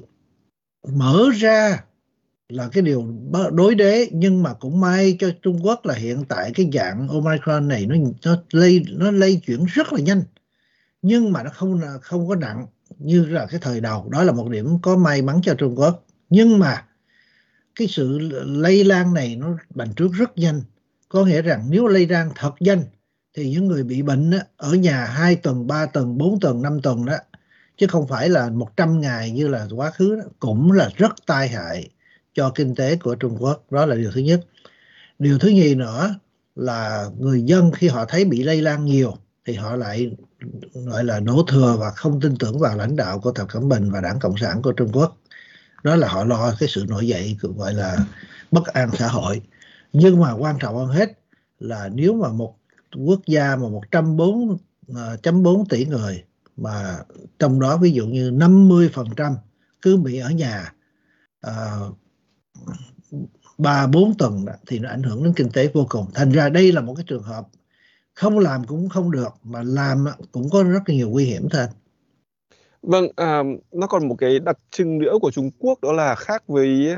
[0.87, 1.83] mở ra
[2.49, 3.05] là cái điều
[3.53, 7.67] đối đế nhưng mà cũng may cho Trung Quốc là hiện tại cái dạng Omicron
[7.67, 10.23] này nó nó lây nó lây chuyển rất là nhanh.
[11.01, 12.65] Nhưng mà nó không không có nặng
[12.97, 14.09] như là cái thời đầu.
[14.11, 16.05] Đó là một điểm có may mắn cho Trung Quốc.
[16.29, 16.85] Nhưng mà
[17.75, 20.61] cái sự lây lan này nó bành trướng rất nhanh.
[21.09, 22.83] Có nghĩa rằng nếu lây lan thật nhanh
[23.33, 26.81] thì những người bị bệnh á, ở nhà 2 tuần, 3 tuần, 4 tuần, 5
[26.81, 27.17] tuần đó
[27.77, 31.47] chứ không phải là 100 ngày như là quá khứ đó, cũng là rất tai
[31.47, 31.89] hại
[32.39, 33.71] cho kinh tế của Trung Quốc.
[33.71, 34.41] Đó là điều thứ nhất.
[35.19, 36.15] Điều thứ nhì nữa
[36.55, 39.13] là người dân khi họ thấy bị lây lan nhiều
[39.45, 40.11] thì họ lại
[40.73, 43.91] gọi là đổ thừa và không tin tưởng vào lãnh đạo của Tập Cận Bình
[43.91, 45.17] và Đảng Cộng sản của Trung Quốc.
[45.83, 47.97] Đó là họ lo cái sự nổi dậy gọi là
[48.51, 49.41] bất an xã hội.
[49.93, 51.19] Nhưng mà quan trọng hơn hết
[51.59, 52.55] là nếu mà một
[53.05, 56.23] quốc gia mà 104 1.4 à, tỷ người
[56.57, 56.97] mà
[57.39, 59.35] trong đó ví dụ như 50%
[59.81, 60.73] cứ bị ở nhà
[61.47, 61.98] uh,
[63.57, 66.05] ba bốn tuần đó, thì nó ảnh hưởng đến kinh tế vô cùng.
[66.13, 67.47] Thành ra đây là một cái trường hợp
[68.13, 71.65] không làm cũng không được mà làm cũng có rất nhiều nguy hiểm thôi.
[72.81, 76.43] Vâng à, nó còn một cái đặc trưng nữa của Trung Quốc đó là khác
[76.47, 76.95] với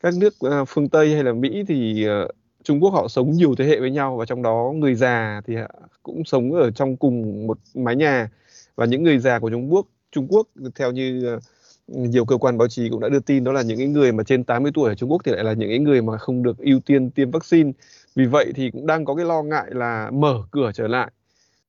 [0.00, 2.22] các nước à, phương Tây hay là Mỹ thì à,
[2.62, 5.54] Trung Quốc họ sống nhiều thế hệ với nhau và trong đó người già thì
[6.02, 8.30] cũng sống ở trong cùng một mái nhà.
[8.76, 11.42] Và những người già của Trung Quốc Trung Quốc theo như uh,
[11.86, 14.24] nhiều cơ quan báo chí cũng đã đưa tin đó là những cái người mà
[14.24, 16.58] trên 80 tuổi ở Trung Quốc thì lại là những cái người mà không được
[16.58, 17.72] ưu tiên tiêm vaccine.
[18.14, 21.10] Vì vậy thì cũng đang có cái lo ngại là mở cửa trở lại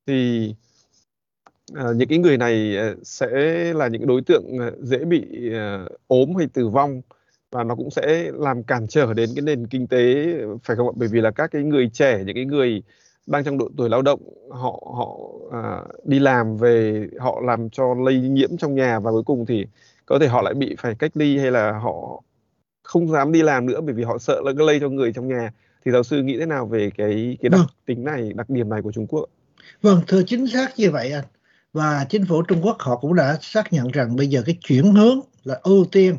[0.07, 0.55] thì
[1.73, 3.27] à, những cái người này à, sẽ
[3.73, 7.01] là những đối tượng à, dễ bị à, ốm hay tử vong
[7.51, 10.25] và nó cũng sẽ làm cản trở đến cái nền kinh tế
[10.63, 10.93] phải không ạ?
[10.95, 12.83] Bởi vì là các cái người trẻ, những cái người
[13.25, 15.17] đang trong độ tuổi lao động họ họ
[15.51, 19.65] à, đi làm về họ làm cho lây nhiễm trong nhà và cuối cùng thì
[20.05, 22.23] có thể họ lại bị phải cách ly hay là họ
[22.83, 25.27] không dám đi làm nữa bởi vì họ sợ là cái lây cho người trong
[25.27, 25.51] nhà.
[25.85, 27.69] Thì giáo sư nghĩ thế nào về cái cái đặc vâng.
[27.85, 29.25] tính này đặc điểm này của Trung Quốc?
[29.81, 31.25] Vâng thưa chính xác như vậy anh.
[31.73, 34.91] Và chính phủ Trung Quốc họ cũng đã xác nhận rằng bây giờ cái chuyển
[34.91, 36.17] hướng là ưu tiên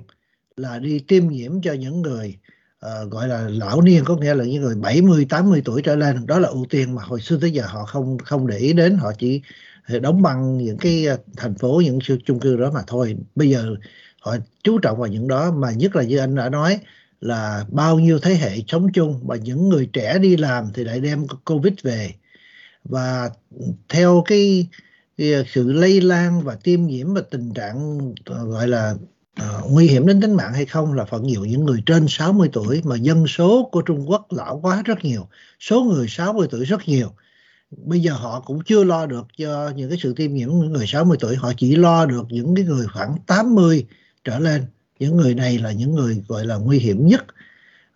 [0.56, 2.38] là đi tiêm nhiễm cho những người
[2.86, 6.26] uh, gọi là lão niên có nghĩa là những người 70 80 tuổi trở lên
[6.26, 8.96] đó là ưu tiên mà hồi xưa tới giờ họ không không để ý đến
[8.96, 9.42] họ chỉ
[10.02, 13.16] đóng băng những cái ờ, thành phố những chung cư đó mà thôi.
[13.34, 13.76] Bây giờ
[14.20, 16.78] họ chú trọng vào những đó mà nhất là như anh đã nói
[17.20, 21.00] là bao nhiêu thế hệ sống chung và những người trẻ đi làm thì lại
[21.00, 22.14] đem covid về.
[22.84, 23.30] Và
[23.88, 24.68] theo cái,
[25.18, 28.94] cái sự lây lan và tiêm nhiễm và tình trạng ờ, gọi là
[29.42, 32.48] uh, nguy hiểm đến tính mạng hay không là phần nhiều những người trên 60
[32.52, 35.28] tuổi mà dân số của Trung Quốc lão quá rất nhiều
[35.60, 37.12] số người 60 tuổi rất nhiều
[37.84, 40.86] bây giờ họ cũng chưa lo được cho những cái sự tiêm nhiễm của người
[40.86, 41.36] 60 tuổi.
[41.36, 43.86] Họ chỉ lo được những cái người khoảng 80
[44.24, 44.66] trở lên.
[44.98, 47.24] Những người này là những người gọi là nguy hiểm nhất.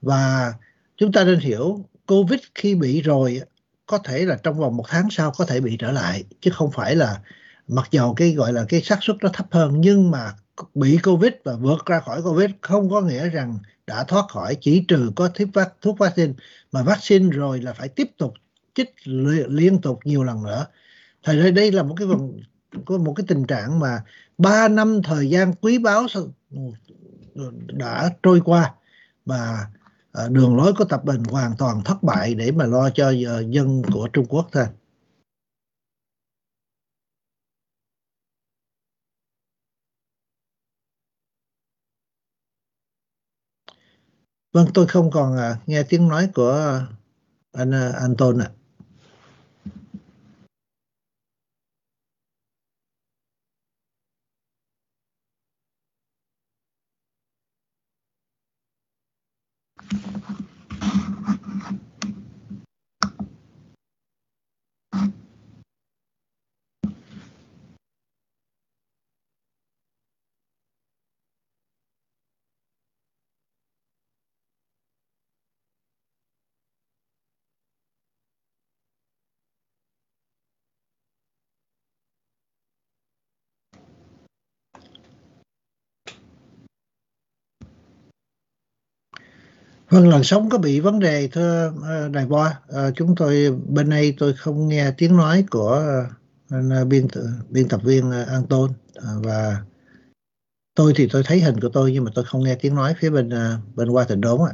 [0.02, 0.54] Và
[0.96, 3.40] chúng ta nên hiểu, covid khi bị rồi,
[3.86, 6.70] có thể là trong vòng một tháng sau có thể bị trở lại, chứ không
[6.70, 7.20] phải là
[7.68, 9.80] mặc dầu cái gọi là cái xác suất nó thấp hơn.
[9.80, 10.34] Nhưng mà
[10.74, 14.84] bị covid và vượt ra khỏi covid không có nghĩa rằng đã thoát khỏi, chỉ
[14.88, 16.32] trừ có tiếp vắc thuốc vaccine.
[16.72, 18.34] Mà vaccine rồi là phải tiếp tục
[18.74, 18.94] chích
[19.48, 20.66] liên tục nhiều lần nữa
[21.22, 22.40] thời đây đây là một cái vòng
[22.86, 24.04] có một cái tình trạng mà
[24.38, 26.06] ba năm thời gian quý báu
[27.66, 28.74] đã trôi qua
[29.26, 29.66] mà
[30.12, 33.40] à, đường lối của tập bình hoàn toàn thất bại để mà lo cho à,
[33.50, 34.66] dân của Trung Quốc thôi.
[44.52, 46.80] Vâng, tôi không còn à, nghe tiếng nói của
[47.52, 48.50] anh Anton ạ.
[48.54, 48.59] À.
[89.90, 92.60] Vâng, làn sóng có bị vấn đề thưa đại Đài Boa.
[92.68, 96.04] Ờ, chúng tôi bên đây tôi không nghe tiếng nói của
[96.54, 97.06] uh, biên
[97.48, 98.70] biên tập viên uh, An Tôn
[99.22, 99.62] và
[100.74, 103.10] tôi thì tôi thấy hình của tôi nhưng mà tôi không nghe tiếng nói phía
[103.10, 104.52] bên uh, bên qua tỉnh đốn ạ.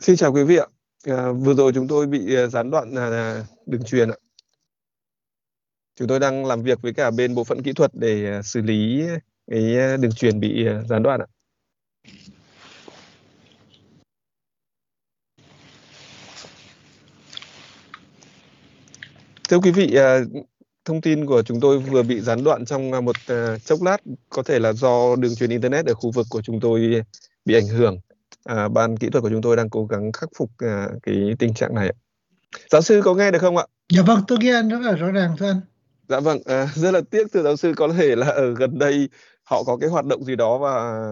[0.00, 0.66] Xin chào quý vị ạ.
[1.04, 4.16] À, vừa rồi chúng tôi bị à, gián đoạn à, à, đường truyền ạ.
[5.96, 8.62] Chúng tôi đang làm việc với cả bên bộ phận kỹ thuật để à, xử
[8.62, 9.02] lý
[9.50, 11.26] cái à, đường truyền bị gián đoạn ạ.
[19.48, 19.96] Thưa quý vị,
[20.84, 23.16] thông tin của chúng tôi vừa bị gián đoạn trong một
[23.64, 23.96] chốc lát,
[24.28, 27.02] có thể là do đường truyền internet ở khu vực của chúng tôi
[27.44, 27.98] bị ảnh hưởng
[28.44, 31.54] à, ban kỹ thuật của chúng tôi đang cố gắng khắc phục à, cái tình
[31.54, 31.94] trạng này.
[32.70, 33.64] Giáo sư có nghe được không ạ?
[33.92, 35.60] Dạ vâng, tôi nghe anh rất là rõ ràng thưa anh.
[36.08, 39.08] Dạ vâng, à, rất là tiếc thưa giáo sư có thể là ở gần đây
[39.44, 41.02] họ có cái hoạt động gì đó và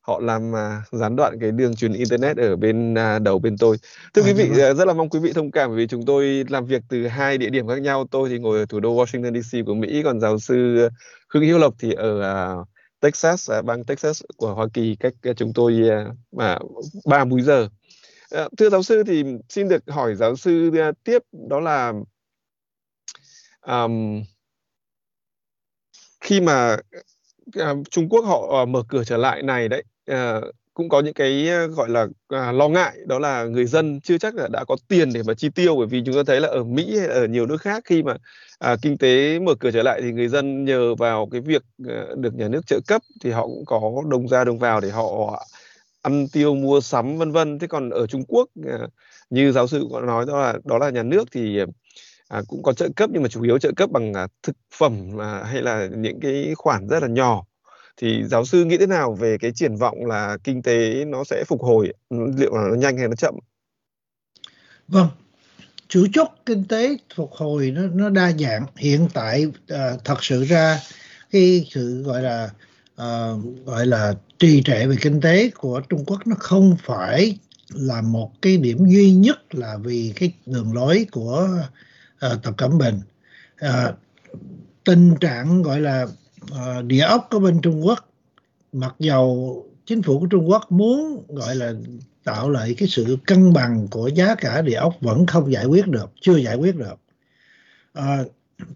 [0.00, 3.76] họ làm à, gián đoạn cái đường truyền internet ở bên à, đầu bên tôi.
[4.14, 4.62] Thưa à, quý vị.
[4.62, 7.38] À, rất là mong quý vị thông cảm vì chúng tôi làm việc từ hai
[7.38, 8.06] địa điểm khác nhau.
[8.10, 10.88] Tôi thì ngồi ở thủ đô Washington DC của Mỹ, còn giáo sư
[11.28, 12.54] Khương Hiếu Lộc thì ở à,
[13.06, 16.58] Texas à, bang Texas của Hoa Kỳ cách à, chúng tôi à, mà
[17.06, 17.68] ba múi giờ.
[18.30, 21.92] À, thưa giáo sư thì xin được hỏi giáo sư à, tiếp đó là
[23.66, 24.22] um,
[26.20, 26.76] khi mà
[27.90, 29.84] Trung Quốc họ mở cửa trở lại này đấy
[30.76, 34.18] cũng có những cái ờ, gọi là à, lo ngại đó là người dân chưa
[34.18, 36.48] chắc là đã có tiền để mà chi tiêu bởi vì chúng ta thấy là
[36.48, 38.16] ở Mỹ hay ở nhiều nước khác khi mà
[38.58, 42.04] à, kinh tế mở cửa trở lại thì người dân nhờ vào cái việc à,
[42.16, 45.42] được nhà nước trợ cấp thì họ cũng có đồng ra đồng vào để họ
[46.02, 47.58] ăn tiêu mua sắm vân vân.
[47.58, 48.78] Thế còn ở Trung Quốc à,
[49.30, 51.60] như giáo sư có nói đó là đó là nhà nước thì
[52.28, 55.20] à, cũng có trợ cấp nhưng mà chủ yếu trợ cấp bằng à, thực phẩm
[55.20, 57.44] à, hay là những cái khoản rất là nhỏ
[57.96, 61.44] thì giáo sư nghĩ thế nào về cái triển vọng là kinh tế nó sẽ
[61.48, 61.92] phục hồi?
[62.08, 63.34] Ừ, liệu là nó nhanh hay nó chậm?
[64.88, 65.08] Vâng
[65.88, 68.66] chủ chốt kinh tế phục hồi nó nó đa dạng.
[68.76, 70.80] Hiện tại uh, thật sự ra
[71.30, 72.50] cái sự gọi là
[72.92, 78.02] uh, gọi là trì trệ về kinh tế của Trung Quốc nó không phải là
[78.02, 81.48] một cái điểm duy nhất là vì cái đường lối của
[82.26, 83.00] uh, Tập Cận Bình.
[83.66, 83.94] Uh,
[84.84, 86.06] tình trạng gọi là
[86.50, 88.08] Ờ, địa ốc ở bên Trung Quốc
[88.72, 91.72] mặc dầu chính phủ của Trung Quốc muốn gọi là
[92.24, 95.86] tạo lại cái sự cân bằng của giá cả địa ốc vẫn không giải quyết
[95.86, 96.94] được, chưa giải quyết được.
[97.92, 98.18] À,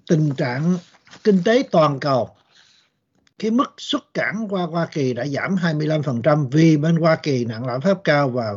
[0.09, 0.79] tình trạng
[1.25, 2.29] kinh tế toàn cầu
[3.39, 7.67] cái mức xuất cảng qua Hoa Kỳ đã giảm 25% vì bên Hoa Kỳ nặng
[7.67, 8.53] lạm phát cao và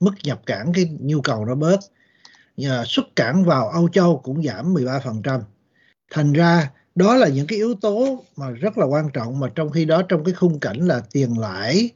[0.00, 1.80] mức nhập cảng cái nhu cầu nó bớt.
[2.56, 5.40] Nhờ xuất cảng vào Âu Châu cũng giảm 13%.
[6.10, 9.70] Thành ra đó là những cái yếu tố mà rất là quan trọng mà trong
[9.70, 11.90] khi đó trong cái khung cảnh là tiền lãi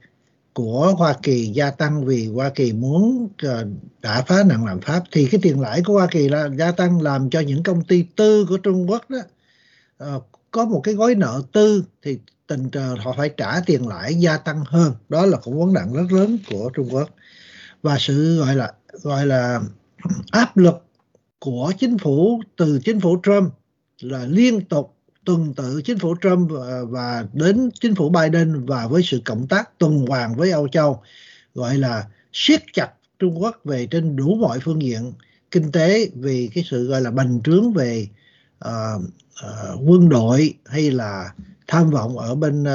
[0.52, 4.80] của Hoa Kỳ gia tăng vì Hoa Kỳ muốn ờ, đã đả phá nặng lạm
[4.80, 7.84] phát thì cái tiền lãi của Hoa Kỳ là gia tăng làm cho những công
[7.84, 9.18] ty tư của Trung Quốc đó
[10.16, 14.36] uh, có một cái gói nợ tư thì tình họ phải trả tiền lãi gia
[14.36, 14.92] tăng hơn.
[15.08, 17.08] Đó là cũng vấn nạn rất lớn của Trung Quốc.
[17.82, 19.60] Và sự gọi là gọi là
[20.30, 20.84] áp lực
[21.38, 23.52] của chính phủ từ chính phủ Trump
[24.00, 28.86] là liên tục tuần tự chính phủ Trump và, và đến chính phủ Biden và
[28.86, 31.02] với sự cộng tác tuần hoàn với Âu Châu
[31.54, 35.12] gọi là siết chặt Trung Quốc về trên đủ mọi phương diện
[35.50, 38.08] kinh tế vì cái sự gọi là bành trướng về
[38.64, 39.02] uh,
[39.44, 41.32] uh, quân đội hay là
[41.66, 42.68] tham vọng ở bên uh,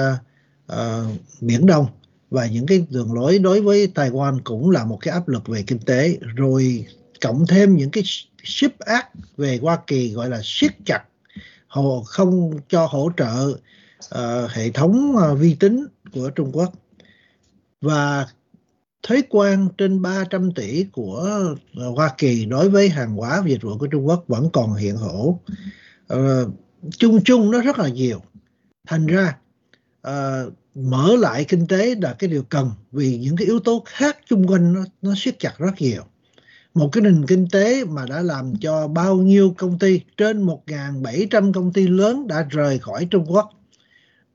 [0.72, 1.86] uh, biển Đông.
[2.30, 5.64] Và những cái đường lối đối với Taiwan cũng là một cái áp lực về
[5.68, 6.86] kinh tế rồi
[7.22, 8.04] cộng thêm những cái
[8.44, 9.08] ship act
[9.38, 11.04] về Hoa Kỳ gọi là siết chặt
[11.74, 13.48] hồ không cho hỗ trợ
[14.16, 16.74] uh, hệ thống uh, vi tính của Trung Quốc.
[17.82, 18.28] Và
[19.04, 23.62] thuế quan trên 300 tỷ của uh, Hoa Kỳ đối với hàng hóa và dịch
[23.62, 25.40] vụ của Trung Quốc vẫn còn hiện hữu.
[26.14, 26.54] Uh,
[26.98, 28.22] chung chung nó rất là nhiều.
[28.88, 29.38] Thành ra
[30.08, 34.18] uh, mở lại kinh tế là cái điều cần vì những cái yếu tố khác
[34.30, 36.04] xung quanh nó, nó siết chặt rất nhiều
[36.74, 41.54] một cái nền kinh tế mà đã làm cho bao nhiêu công ty trên 1.700
[41.54, 43.50] công ty lớn đã rời khỏi Trung Quốc.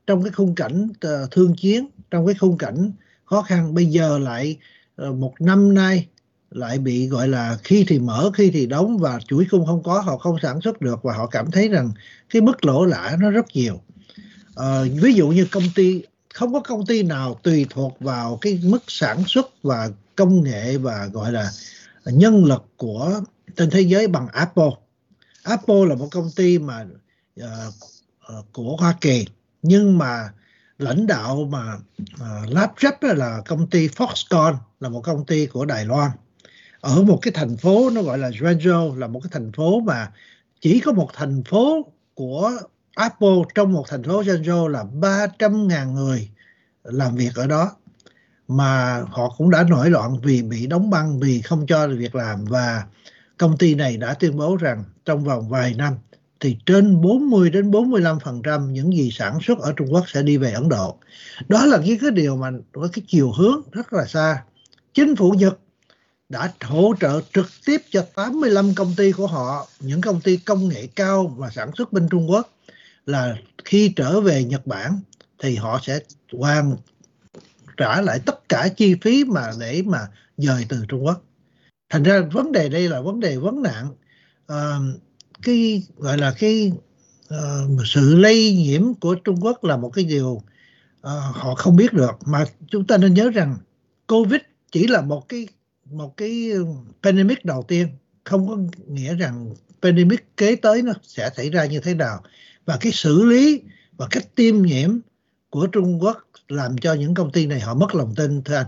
[0.07, 2.91] Trong cái khung cảnh ờ, thương chiến trong cái khung cảnh
[3.25, 4.57] khó khăn bây giờ lại
[4.95, 6.07] ờ, một năm nay
[6.51, 9.99] lại bị gọi là khi thì mở khi thì đóng và chuỗi cung không có
[9.99, 11.91] họ không sản xuất được và họ cảm thấy rằng
[12.29, 13.81] cái mức lỗ lã nó rất nhiều.
[14.55, 18.59] À, ví dụ như công ty không có công ty nào tùy thuộc vào cái
[18.63, 21.51] mức sản xuất và công nghệ và gọi là
[22.13, 23.21] nhân lực của
[23.55, 24.71] trên thế giới bằng Apple.
[25.43, 26.85] Apple là một công ty mà
[27.41, 27.45] uh,
[28.39, 29.25] uh, của Hoa Kỳ.
[29.61, 30.29] Nhưng mà
[30.77, 31.77] lãnh đạo mà
[32.13, 36.11] uh, lắp ráp là công ty Foxconn là một công ty của Đài Loan.
[36.81, 40.11] Ở một cái thành phố nó gọi là Guangzhou là một cái thành phố mà
[40.61, 42.51] chỉ có một thành phố của
[42.95, 46.29] Apple trong một thành phố Guangzhou là 300.000 người
[46.83, 47.71] làm việc ở đó
[48.49, 52.45] mà họ cũng đã nổi loạn vì bị đóng băng vì không cho việc làm
[52.45, 52.83] và
[53.37, 55.93] công ty này đã tuyên bố rằng trong vòng vài năm
[56.39, 60.51] thì trên 40 đến 45% những gì sản xuất ở Trung Quốc sẽ đi về
[60.51, 60.97] Ấn Độ.
[61.47, 64.43] Đó là cái cái điều mà có cái chiều hướng rất là xa.
[64.93, 65.59] Chính phủ Nhật
[66.29, 70.67] đã hỗ trợ trực tiếp cho 85 công ty của họ, những công ty công
[70.67, 72.49] nghệ cao và sản xuất bên Trung Quốc
[73.05, 73.35] là
[73.65, 74.99] khi trở về Nhật Bản
[75.39, 75.99] thì họ sẽ
[76.33, 76.75] hoàn
[77.79, 81.23] trả lại tất cả chi phí mà để mà dời từ Trung Quốc.
[81.89, 83.87] Thành ra vấn đề đây là vấn đề vấn nạn.
[84.47, 84.77] À,
[85.41, 86.71] cái gọi là cái
[87.33, 90.43] uh, sự lây nhiễm của Trung Quốc là một cái điều uh,
[91.31, 93.57] họ không biết được mà chúng ta nên nhớ rằng
[94.07, 95.47] Covid chỉ là một cái
[95.85, 96.51] một cái
[97.03, 97.87] pandemic đầu tiên
[98.23, 102.23] không có nghĩa rằng pandemic kế tới nó sẽ xảy ra như thế nào
[102.65, 103.61] và cái xử lý
[103.97, 104.99] và cách tiêm nhiễm
[105.49, 108.65] của Trung Quốc làm cho những công ty này họ mất lòng tin thưa anh.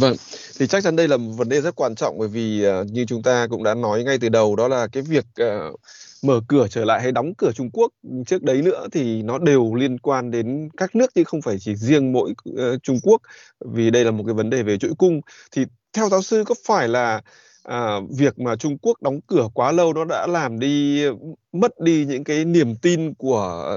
[0.00, 0.16] Vâng,
[0.58, 3.04] thì chắc chắn đây là một vấn đề rất quan trọng bởi vì uh, như
[3.04, 5.80] chúng ta cũng đã nói ngay từ đầu đó là cái việc uh,
[6.22, 7.92] mở cửa trở lại hay đóng cửa Trung Quốc
[8.26, 11.76] trước đấy nữa thì nó đều liên quan đến các nước chứ không phải chỉ
[11.76, 13.22] riêng mỗi uh, Trung Quốc
[13.60, 16.54] vì đây là một cái vấn đề về chuỗi cung thì theo giáo sư có
[16.66, 17.20] phải là
[17.62, 21.04] à, việc mà Trung Quốc đóng cửa quá lâu nó đã làm đi
[21.52, 23.74] mất đi những cái niềm tin của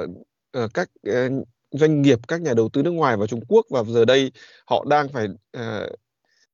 [0.64, 1.48] uh, các uh,
[1.78, 4.32] doanh nghiệp các nhà đầu tư nước ngoài vào Trung Quốc và giờ đây
[4.66, 5.90] họ đang phải uh,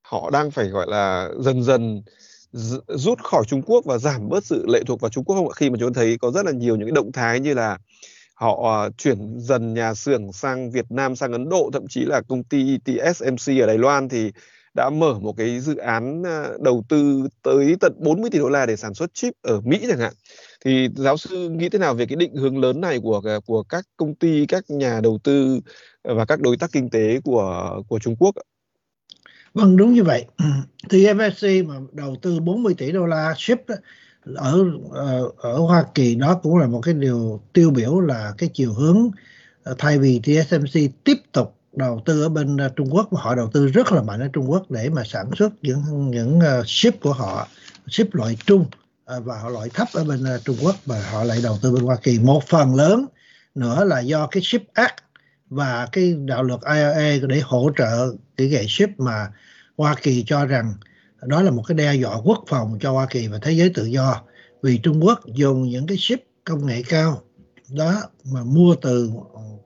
[0.02, 2.02] họ đang phải gọi là dần dần
[2.88, 5.54] rút khỏi Trung Quốc và giảm bớt sự lệ thuộc vào Trung Quốc không ạ?
[5.56, 7.78] Khi mà chúng ta thấy có rất là nhiều những cái động thái như là
[8.34, 12.22] họ à, chuyển dần nhà xưởng sang Việt Nam sang Ấn Độ thậm chí là
[12.28, 14.32] công ty TSMC ở Đài Loan thì
[14.74, 18.66] đã mở một cái dự án à, đầu tư tới tận 40 tỷ đô la
[18.66, 20.14] để sản xuất chip ở Mỹ chẳng hạn.
[20.66, 23.64] Thì giáo sư nghĩ thế nào về cái định hướng lớn này của à, của
[23.64, 25.60] các công ty, các nhà đầu tư
[26.04, 28.36] à, và các đối tác kinh tế của của Trung Quốc?
[29.54, 30.26] Vâng đúng như vậy.
[30.90, 33.60] Thì FSC mà đầu tư 40 tỷ đô la chip
[34.36, 38.50] ở ờ, ở Hoa Kỳ đó cũng là một cái điều tiêu biểu là cái
[38.54, 39.12] chiều hướng
[39.64, 43.36] ờ, thay vì TSMC tiếp tục đầu tư ở bên ờ, Trung Quốc và họ
[43.36, 46.64] đầu tư rất là mạnh ở Trung Quốc để mà sản xuất những những ờ,
[46.68, 47.48] ship của họ,
[47.88, 48.66] ship loại trung
[49.06, 51.84] ờ, và họ loại thấp ở bên Trung Quốc và họ lại đầu tư bên
[51.84, 52.20] Hoa Kỳ.
[52.20, 53.06] Một phần lớn
[53.56, 54.96] nữa là do cái ship act
[55.50, 59.28] và cái đạo luật IRA để hỗ trợ cái gậy ship mà
[59.78, 60.74] Hoa Kỳ cho rằng
[61.22, 63.86] đó là một cái đe dọa quốc phòng cho Hoa Kỳ và thế giới tự
[63.86, 64.22] do.
[64.62, 67.22] Vì Trung Quốc dùng những cái ship công nghệ cao
[67.70, 69.12] đó mà mua từ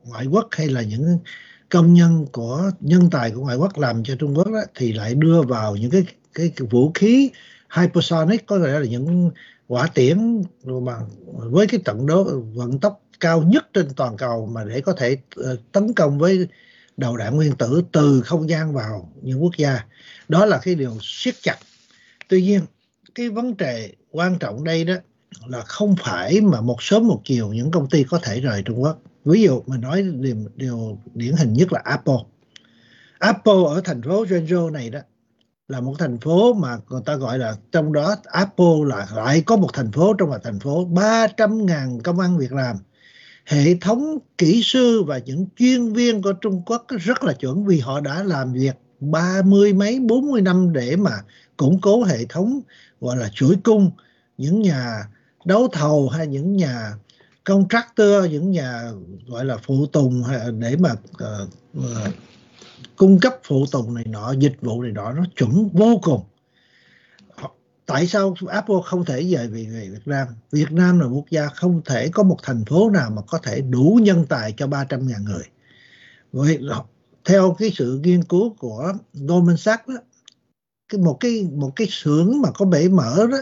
[0.04, 1.20] ngoại quốc hay là những
[1.70, 5.16] công nhân của nhân tài của ngoại quốc làm cho Trung Quốc đó, thì lại
[5.16, 6.04] đưa vào những cái
[6.34, 7.32] cái, vũ khí
[7.78, 9.32] hypersonic có thể là những
[9.68, 10.94] quả tiễn mà
[11.34, 15.18] với cái trận đấu vận tốc cao nhất trên toàn cầu mà để có thể
[15.36, 16.48] ờ, tấn công với
[16.98, 19.86] đầu đạn nguyên tử từ không gian vào những quốc gia.
[20.28, 21.58] Đó là cái điều siết chặt.
[22.28, 22.62] Tuy nhiên
[23.16, 24.94] cái vấn đề quan trọng đây đó
[25.48, 28.84] là không phải mà một sớm một chiều những công ty có thể rời Trung
[28.84, 32.18] Quốc ví dụ mình nói điều, điều điển hình nhất là Apple.
[33.20, 35.00] Apple ở thành phố Zhengzhou này đó
[35.68, 39.58] là một thành phố mà người ta gọi là trong đó Apple là lại có
[39.58, 42.78] một thành phố trong một thành phố 300.000 công ăn việc làm.
[43.46, 47.80] Hệ thống kỹ sư và những chuyên viên của Trung Quốc rất là chuẩn vì
[47.80, 51.12] họ đã làm việc ba mươi mấy bốn mươi năm để mà
[51.58, 52.62] củng cố hệ thống
[53.02, 53.92] gọi là chuỗi cung.
[54.38, 55.04] Những nhà
[55.46, 56.94] đấu thầu hay những nhà
[57.48, 58.92] contractor những nhà
[59.28, 60.24] gọi là phụ tùng
[60.60, 62.14] để mà uh, uh,
[62.96, 66.24] cung cấp phụ tùng này nọ dịch vụ này nọ nó chuẩn vô cùng.
[67.86, 70.28] Tại sao Apple không thể về về, Việt Nam?
[70.52, 73.62] Việt Nam là quốc gia không thể có một thành phố nào mà có thể
[73.62, 75.44] đủ nhân tài cho 300 ngàn người.
[76.32, 76.60] Vậy
[77.26, 79.96] theo cái sự nghiên cứu của Goldman Sachs đó,
[80.90, 83.38] cái một cái một cái xưởng mà có bể mở đó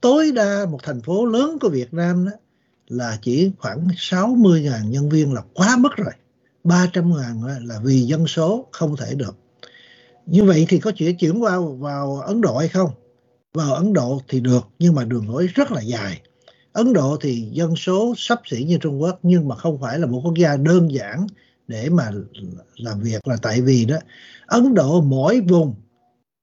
[0.00, 2.32] tối đa một thành phố lớn của Việt Nam đó
[2.88, 6.12] là chỉ khoảng 60.000 nhân viên là quá mức rồi.
[6.64, 9.36] 300.000 là vì dân số không thể được.
[10.26, 12.90] Như vậy thì có chuyện chuyển qua, vào Ấn Độ hay không?
[13.54, 16.20] Vào Ấn Độ thì được, nhưng mà đường lối rất là dài.
[16.72, 20.06] Ấn Độ thì dân số sắp xỉ như Trung Quốc, nhưng mà không phải là
[20.06, 21.26] một quốc gia đơn giản
[21.68, 22.10] để mà
[22.76, 23.96] làm việc là tại vì đó,
[24.46, 25.74] Ấn Độ mỗi vùng,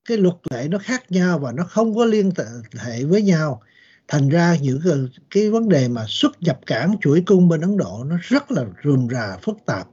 [0.06, 2.32] cái luật lệ nó khác nhau và nó không có liên
[2.78, 3.62] hệ với nhau
[4.08, 4.94] thành ra những cái,
[5.32, 8.66] cái vấn đề mà xuất nhập cảng chuỗi cung bên Ấn Độ nó rất là
[8.84, 9.88] rườm rà phức tạp.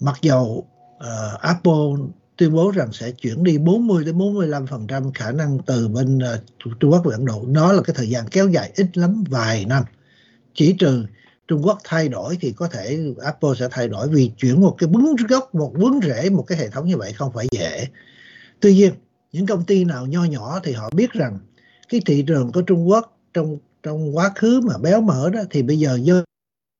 [0.00, 0.66] Mặc dầu
[0.96, 6.18] uh, Apple tuyên bố rằng sẽ chuyển đi 40 đến 45% khả năng từ bên
[6.18, 6.24] uh,
[6.80, 7.44] Trung Quốc về Ấn Độ.
[7.46, 9.84] Nó là cái thời gian kéo dài ít lắm vài năm.
[10.54, 11.04] Chỉ trừ
[11.48, 14.88] Trung Quốc thay đổi thì có thể Apple sẽ thay đổi vì chuyển một cái
[14.88, 17.86] bứng gốc một vướng rễ một cái hệ thống như vậy không phải dễ.
[18.60, 18.92] Tuy nhiên
[19.32, 21.38] những công ty nào nho nhỏ thì họ biết rằng
[21.88, 25.62] cái thị trường của Trung Quốc trong trong quá khứ mà béo mỡ đó thì
[25.62, 26.24] bây giờ dân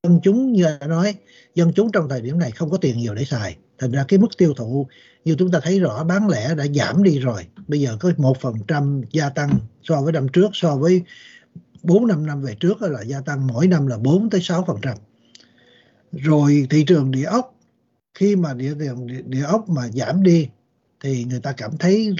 [0.03, 1.15] dân chúng như đã nói
[1.55, 3.57] dân chúng trong thời điểm này không có tiền nhiều để xài.
[3.77, 4.87] Thành ra cái mức tiêu thụ
[5.25, 7.45] như chúng ta thấy rõ bán lẻ đã giảm đi rồi.
[7.67, 9.49] Bây giờ có một phần trăm gia tăng
[9.83, 11.01] so với năm trước so với
[11.83, 14.77] 4 năm năm về trước là gia tăng mỗi năm là 4 tới 6 phần
[14.81, 14.97] trăm.
[16.11, 17.55] Rồi thị trường địa ốc
[18.13, 18.93] khi mà địa địa,
[19.25, 20.49] địa ốc mà giảm đi
[21.03, 22.15] thì người ta cảm thấy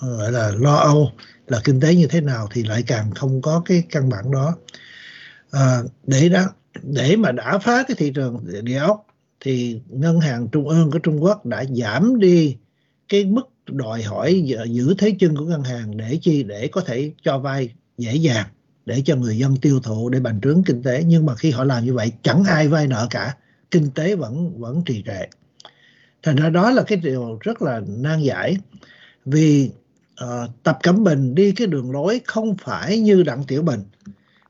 [0.00, 1.12] gọi là lo âu
[1.46, 4.56] là kinh tế như thế nào thì lại càng không có cái căn bản đó.
[5.50, 6.44] À, để đó
[6.82, 9.06] để mà đã phá cái thị trường địa ốc
[9.40, 12.56] thì ngân hàng trung ương của Trung Quốc đã giảm đi
[13.08, 16.42] cái mức đòi hỏi giữ thế chân của ngân hàng để chi?
[16.42, 18.46] Để có thể cho vay dễ dàng
[18.86, 21.02] để cho người dân tiêu thụ để bành trướng kinh tế.
[21.06, 23.36] Nhưng mà khi họ làm như vậy chẳng ai vay nợ cả
[23.70, 25.26] kinh tế vẫn vẫn trì trệ.
[26.22, 28.56] Thành ra đó là cái điều rất là nan giải
[29.24, 29.70] vì
[30.24, 33.80] uh, tập cẩm bình đi cái đường lối không phải như đặng tiểu bình.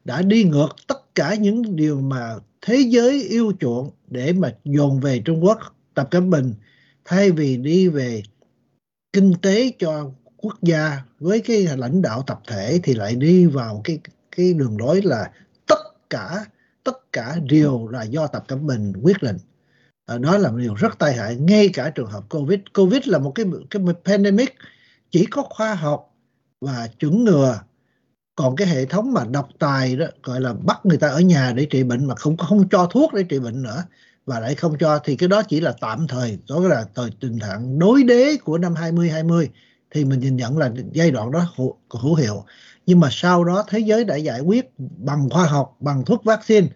[0.05, 5.01] Đã đi ngược tất cả những điều mà thế giới yêu chuộng để mà dồn
[5.01, 5.59] về trung quốc.
[5.95, 6.55] Tập cẩm bình
[7.05, 8.23] thay vì đi về
[9.13, 13.81] kinh tế cho quốc gia với cái lãnh đạo tập thể thì lại đi vào
[13.85, 13.99] cái
[14.37, 15.31] cái đường lối là
[15.67, 16.45] tất cả
[16.85, 19.37] tất cả đều là do tập cẩm bình quyết định.
[20.07, 22.61] Ờ, đó là một điều rất tai hại ngay cả trường hợp covid.
[22.75, 24.55] Covid là một cái cái pandemic
[25.11, 26.15] chỉ có khoa học
[26.61, 27.61] và chuẩn ngừa.
[28.35, 31.53] Còn cái hệ thống mà độc tài đó gọi là bắt người ta ở nhà
[31.57, 33.85] để trị bệnh mà không không cho thuốc để trị bệnh nữa
[34.27, 37.39] và lại không cho thì cái đó chỉ là tạm thời đó là thời tình
[37.39, 39.51] trạng đối đế của năm 2020
[39.91, 42.45] thì mình nhìn nhận là giai đoạn đó hữu, hữu hiệu.
[42.87, 46.67] Nhưng mà sau đó thế giới đã giải quyết bằng khoa học bằng thuốc vaccine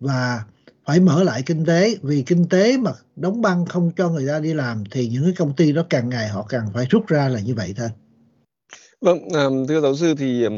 [0.00, 0.44] và
[0.90, 4.38] phải mở lại kinh tế vì kinh tế mà đóng băng không cho người ta
[4.38, 7.28] đi làm thì những cái công ty đó càng ngày họ càng phải rút ra
[7.28, 7.88] là như vậy thôi.
[9.00, 10.50] Vâng, à, thưa giáo sư thì à,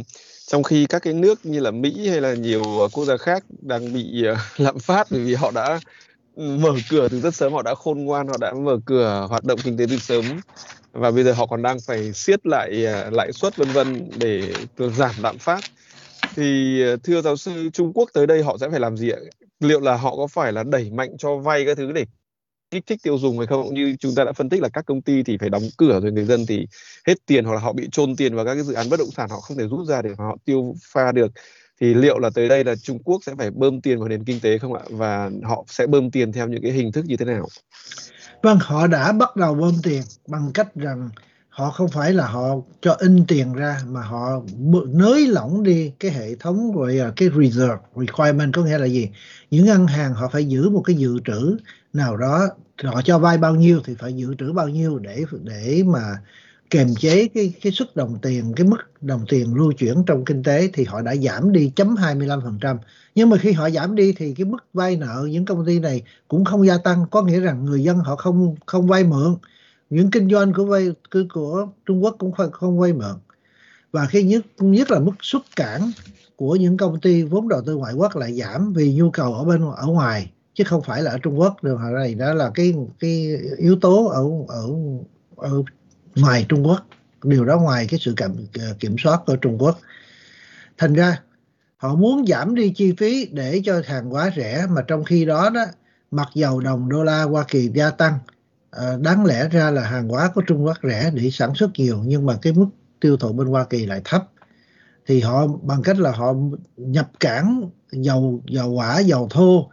[0.47, 3.45] trong khi các cái nước như là Mỹ hay là nhiều à, quốc gia khác
[3.61, 4.25] đang bị
[4.57, 5.81] lạm phát bởi vì họ đã
[6.37, 9.45] ừ, mở cửa từ rất sớm họ đã khôn ngoan họ đã mở cửa hoạt
[9.45, 10.25] động kinh tế từ sớm
[10.93, 12.71] và bây giờ họ còn đang phải siết lại
[13.11, 15.61] lãi suất vân vân để giảm lạm phát
[16.35, 19.19] thì thưa giáo sư Trung Quốc tới đây họ sẽ phải làm gì ạ?
[19.63, 22.05] Liệu là họ có phải là đẩy mạnh cho vay các thứ để
[22.71, 23.75] kích thích tiêu dùng hay không?
[23.75, 26.13] Như chúng ta đã phân tích là các công ty thì phải đóng cửa rồi
[26.13, 26.67] người dân thì
[27.07, 29.11] hết tiền hoặc là họ bị trôn tiền vào các cái dự án bất động
[29.11, 31.33] sản họ không thể rút ra để họ tiêu pha được.
[31.81, 34.41] Thì liệu là tới đây là Trung Quốc sẽ phải bơm tiền vào nền kinh
[34.41, 34.83] tế không ạ?
[34.91, 37.47] Và họ sẽ bơm tiền theo những cái hình thức như thế nào?
[38.43, 41.09] Vâng, họ đã bắt đầu bơm tiền bằng cách rằng
[41.53, 44.43] họ không phải là họ cho in tiền ra, mà họ
[44.87, 49.11] nới lỏng đi cái hệ thống gọi là cái reserve requirement, có nghĩa là gì?
[49.51, 51.57] Những ngân hàng họ phải giữ một cái dự trữ
[51.93, 52.49] nào đó,
[52.85, 56.19] họ cho vay bao nhiêu thì phải dự trữ bao nhiêu để để mà
[56.71, 60.43] kềm chế cái cái suất đồng tiền, cái mức đồng tiền lưu chuyển trong kinh
[60.43, 62.77] tế thì họ đã giảm đi chấm 25%
[63.15, 66.03] nhưng mà khi họ giảm đi thì cái mức vay nợ những công ty này
[66.29, 69.37] cũng không gia tăng, có nghĩa rằng người dân họ không không vay mượn
[69.93, 73.17] những kinh doanh của vay của, của Trung Quốc cũng không không vay mượn.
[73.93, 75.91] Và khi nhất nhất là mức xuất cản
[76.37, 79.45] của những công ty vốn đầu tư ngoại quốc lại giảm vì nhu cầu ở
[79.45, 81.57] bên ở ngoài chứ không phải là ở Trung Quốc.
[81.63, 84.67] Điều này đó là cái cái yếu tố ở ở
[85.37, 85.63] ở
[86.17, 86.87] ngoài Trung Quốc.
[87.25, 88.47] Điều đó ngoài cái sự kiểm,
[88.81, 89.79] kiểm soát của Trung Quốc.
[90.79, 91.21] Thành ra
[91.77, 95.51] họ muốn giảm đi chi phí để cho hàng hóa rẻ mà trong khi đó
[95.51, 95.65] đó
[96.11, 98.19] mặc dầu đồng đô la Hoa Kỳ gia tăng
[98.73, 102.03] à, đáng lẽ ra là hàng hóa của Trung Quốc rẻ để sản xuất nhiều
[102.05, 102.67] nhưng mà cái mức
[103.01, 104.29] tiêu thụ bên Hoa Kỳ lại thấp.
[105.07, 106.35] Thì họ bằng cách là họ
[106.77, 109.71] nhập cảng dầu dầu quả dầu thô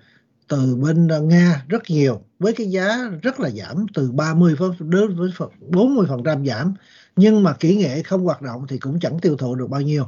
[0.47, 5.29] từ bên Nga rất nhiều với cái giá rất là giảm từ 30 đến với
[5.59, 6.73] 40 phần trăm giảm.
[7.15, 10.05] Nhưng mà kỹ nghệ không hoạt động thì cũng chẳng tiêu thụ được bao nhiêu.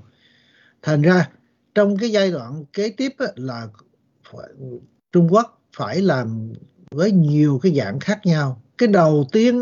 [0.81, 1.29] Thành ra
[1.75, 3.67] trong cái giai đoạn kế tiếp là
[5.11, 6.53] Trung Quốc phải làm
[6.91, 9.61] với nhiều cái dạng khác nhau cái đầu tiên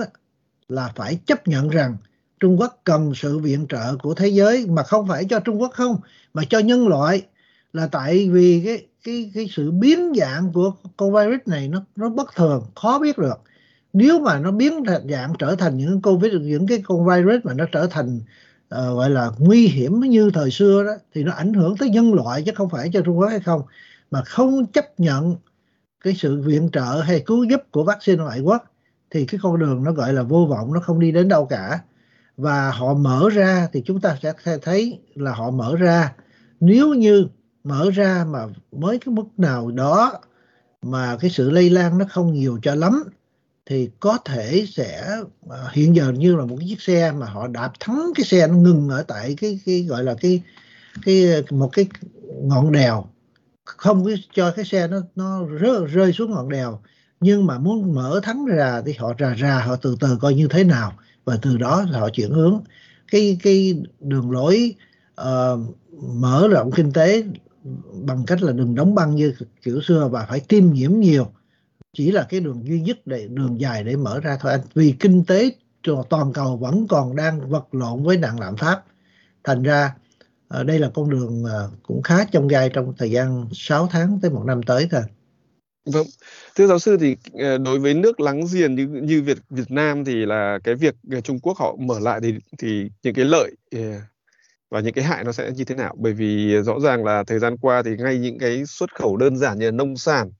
[0.69, 1.97] là phải chấp nhận rằng
[2.39, 5.71] Trung Quốc cần sự viện trợ của thế giới mà không phải cho Trung Quốc
[5.73, 5.97] không
[6.33, 7.21] mà cho nhân loại.
[7.73, 12.09] Là tại vì cái cái cái sự biến dạng của con virus này nó nó
[12.09, 13.41] bất thường khó biết được.
[13.93, 17.65] Nếu mà nó biến dạng trở thành những covid những cái con virus mà nó
[17.71, 18.25] trở thành uh,
[18.69, 22.43] gọi là nguy hiểm như thời xưa đó thì nó ảnh hưởng tới nhân loại
[22.45, 23.61] chứ không phải cho Trung Quốc hay không.
[24.11, 25.35] Mà không chấp nhận
[26.01, 28.63] cái sự viện trợ hay cứu giúp của vaccine ngoại quốc
[29.11, 31.79] thì cái con đường nó gọi là vô vọng nó không đi đến đâu cả.
[32.37, 36.13] Và họ mở ra thì chúng ta sẽ thấy là họ mở ra.
[36.59, 37.27] Nếu như
[37.63, 40.19] mở ra mà mới cái mức nào đó
[40.81, 43.03] mà cái sự lây lan nó không nhiều cho lắm
[43.65, 45.17] thì có thể sẽ
[45.49, 48.47] à, hiện giờ như là một cái chiếc xe mà họ đạp thắng cái xe
[48.47, 50.41] nó ngừng ở tại cái cái gọi là cái
[51.05, 51.87] cái một cái
[52.41, 53.05] ngọn đèo.
[53.65, 56.81] Không cái cho cái xe nó nó rơi, rơi xuống ngọn đèo
[57.19, 60.47] nhưng mà muốn mở thắng ra thì họ rà rà họ từ từ coi như
[60.47, 60.93] thế nào.
[61.25, 62.61] Và từ đó họ chuyển hướng.
[63.11, 64.75] Cái cái đường lối
[65.21, 65.59] uh,
[66.01, 67.23] mở rộng kinh tế
[68.05, 71.27] bằng cách là đừng đóng băng như kiểu xưa và phải tiêm nhiễm nhiều.
[71.93, 74.61] Chỉ là cái đường duy nhất để đường dài để mở ra thôi anh.
[74.73, 75.51] Vì kinh tế
[76.09, 78.81] toàn cầu vẫn còn đang vật lộn với nạn lạm phát.
[79.43, 79.95] Thành ra
[80.47, 84.19] ờ, đây là con đường ờ, cũng khá trong gai trong thời gian 6 tháng
[84.21, 85.01] tới một năm tới thôi.
[85.85, 86.07] Vâng,
[86.55, 90.05] thưa giáo sư thì ờ, đối với nước láng giềng như như Việt Việt Nam
[90.05, 93.51] thì là cái việc ờ, Trung Quốc họ mở lại thì thì những cái lợi
[93.71, 93.79] ờ,
[94.71, 95.95] và những cái hại nó sẽ như thế nào?
[95.99, 99.37] Bởi vì rõ ràng là thời gian qua thì ngay những cái xuất khẩu đơn
[99.37, 100.31] giản như là nông sản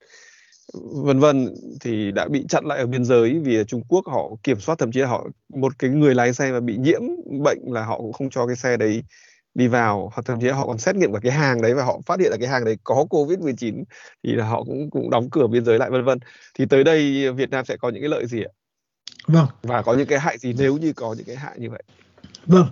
[1.06, 4.60] vân vân thì đã bị chặn lại ở biên giới vì Trung Quốc họ kiểm
[4.60, 7.02] soát thậm chí là họ một cái người lái xe mà bị nhiễm
[7.44, 9.04] bệnh là họ cũng không cho cái xe đấy
[9.56, 12.00] đi vào hoặc thậm chí họ còn xét nghiệm cả cái hàng đấy và họ
[12.06, 13.84] phát hiện là cái hàng đấy có covid 19
[14.24, 16.20] thì là họ cũng cũng đóng cửa biên giới lại vân vân
[16.54, 18.52] thì tới đây Việt Nam sẽ có những cái lợi gì ạ?
[19.28, 19.48] Vâng.
[19.64, 21.84] Và có những cái hại gì nếu như có những cái hại như vậy?
[22.46, 22.68] Vâng.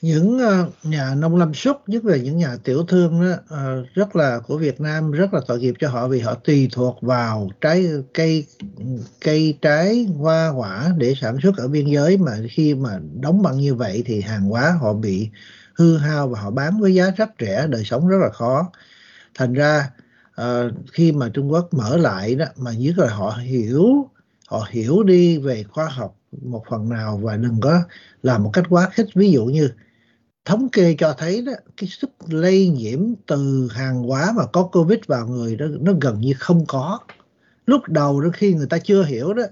[0.00, 4.16] Những uh, nhà nông lâm súc nhất là những nhà tiểu thương đó uh, rất
[4.16, 7.50] là của Việt Nam rất là tội nghiệp cho họ vì họ tùy thuộc vào
[7.60, 8.46] trái cây
[9.20, 13.58] cây trái hoa quả để sản xuất ở biên giới mà khi mà đóng băng
[13.58, 15.30] như vậy thì hàng hóa họ bị
[15.80, 18.70] hư hao và họ bán với giá rất rẻ đời sống rất là khó.
[19.34, 19.90] Thành ra
[20.40, 24.08] uh, khi mà Trung Quốc mở lại đó mà nhất là họ hiểu
[24.48, 27.82] họ hiểu đi về khoa học một phần nào và đừng có
[28.22, 29.06] làm một cách quá khích.
[29.14, 29.70] Ví dụ như
[30.44, 34.98] thống kê cho thấy đó cái sức lây nhiễm từ hàng hóa mà có covid
[35.06, 36.98] vào người đó nó gần như không có.
[37.66, 39.42] Lúc đầu đó khi người ta chưa hiểu đó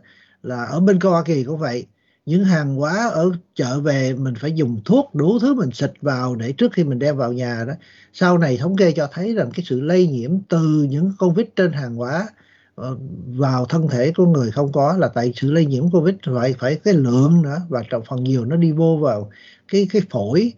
[0.42, 1.86] là ở bên Hoa Kỳ cũng vậy
[2.28, 6.34] những hàng hóa ở chợ về mình phải dùng thuốc đủ thứ mình xịt vào
[6.34, 7.72] để trước khi mình đem vào nhà đó.
[8.12, 11.72] Sau này thống kê cho thấy rằng cái sự lây nhiễm từ những covid trên
[11.72, 12.28] hàng hóa
[12.74, 16.54] ờ, vào thân thể của người không có là tại sự lây nhiễm covid phải
[16.58, 19.30] phải cái lượng nữa và trong phần nhiều nó đi vô vào
[19.68, 20.52] cái cái phổi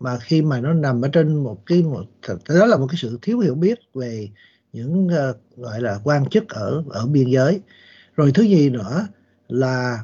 [0.00, 2.04] mà khi mà nó nằm ở trên một cái một
[2.48, 4.28] đó là một cái sự thiếu hiểu biết về
[4.72, 7.60] những uh, gọi là quan chức ở ở biên giới.
[8.16, 9.06] Rồi thứ gì nữa
[9.48, 9.98] là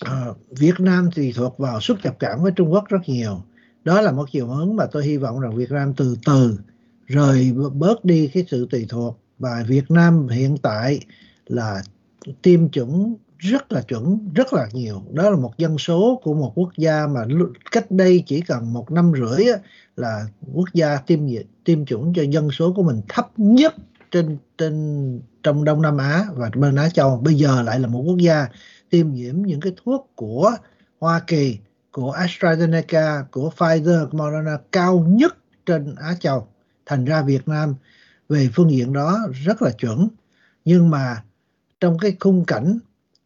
[0.00, 3.42] à, Việt Nam tùy thuộc vào xuất nhập cảnh với Trung Quốc rất nhiều.
[3.84, 6.58] Đó là một chiều hướng mà tôi hy vọng rằng Việt Nam từ từ
[7.06, 11.00] rời bớt đi cái sự tùy thuộc và Việt Nam hiện tại
[11.46, 11.82] là
[12.42, 15.02] tiêm chủng rất là chuẩn rất là nhiều.
[15.12, 17.20] Đó là một dân số của một quốc gia mà
[17.70, 19.46] cách đây chỉ cần một năm rưỡi
[19.96, 21.20] là quốc gia tiêm
[21.64, 23.74] tiêm chủng cho dân số của mình thấp nhất
[24.10, 27.16] trên trên trong Đông Nam Á và bên Á Châu.
[27.16, 28.48] Bây giờ lại là một quốc gia
[28.94, 30.52] tiêm nhiễm những cái thuốc của
[31.00, 31.58] Hoa Kỳ,
[31.92, 35.36] của AstraZeneca, của Pfizer, Moderna cao nhất
[35.66, 36.48] trên Á Châu.
[36.86, 37.74] Thành ra Việt Nam
[38.28, 40.08] về phương diện đó rất là chuẩn.
[40.64, 41.22] Nhưng mà
[41.80, 42.78] trong cái khung cảnh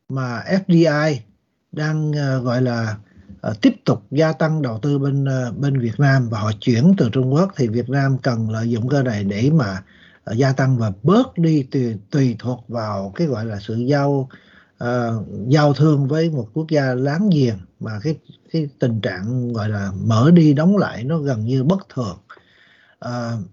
[0.08, 1.16] mà FDI
[1.72, 2.96] đang uh, gọi là
[3.50, 6.94] uh, tiếp tục gia tăng đầu tư bên uh, bên Việt Nam và họ chuyển
[6.98, 9.82] từ Trung Quốc thì Việt Nam cần lợi dụng cơ này để mà
[10.30, 14.28] uh, gia tăng và bớt đi tùy, tùy thuộc vào cái gọi là sự giao
[14.84, 18.18] uh, giao thương với một quốc gia láng giềng mà cái
[18.52, 22.18] cái tình trạng gọi là mở đi đóng lại nó gần như bất thường.
[23.04, 23.44] Uh,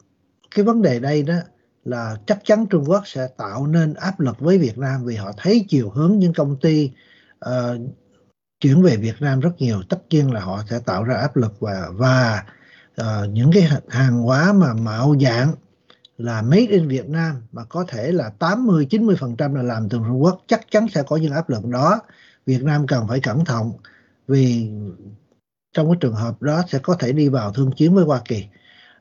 [0.55, 1.33] cái vấn đề đây đó
[1.85, 5.31] là chắc chắn Trung Quốc sẽ tạo nên áp lực với Việt Nam vì họ
[5.37, 6.91] thấy chiều hướng những công ty
[7.45, 7.81] uh,
[8.59, 9.81] chuyển về Việt Nam rất nhiều.
[9.89, 12.43] Tất nhiên là họ sẽ tạo ra áp lực và và
[13.01, 15.53] uh, những cái hàng hóa mà mạo dạng
[16.17, 20.23] là made in Việt Nam mà có thể là 80 90% là làm từ Trung
[20.23, 21.99] Quốc chắc chắn sẽ có những áp lực đó.
[22.45, 23.71] Việt Nam cần phải cẩn thận
[24.27, 24.69] vì
[25.73, 28.45] trong cái trường hợp đó sẽ có thể đi vào thương chiến với Hoa Kỳ.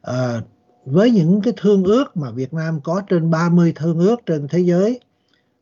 [0.02, 0.40] À,
[0.84, 4.58] với những cái thương ước mà Việt Nam có trên 30 thương ước trên thế
[4.58, 5.00] giới,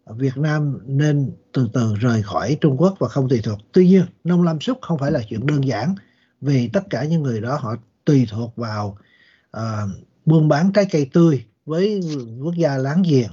[0.06, 3.58] Việt Nam nên từ từ rời khỏi Trung Quốc và không tùy thuộc.
[3.72, 5.94] Tuy nhiên, nông lâm súc không phải là chuyện đơn giản
[6.40, 8.98] vì tất cả những người đó họ tùy thuộc vào
[9.56, 9.90] uh,
[10.24, 12.00] buôn bán trái cây tươi với
[12.42, 13.30] quốc gia láng giềng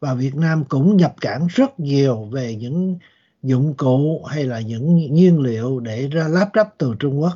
[0.00, 2.98] và Việt Nam cũng nhập cảng rất nhiều về những
[3.42, 7.32] dụng cụ hay là những nhiên liệu để ra lắp ráp từ Trung Quốc.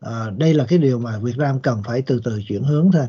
[0.00, 3.06] À, đây là cái điều mà Việt Nam cần phải từ từ chuyển hướng thôi.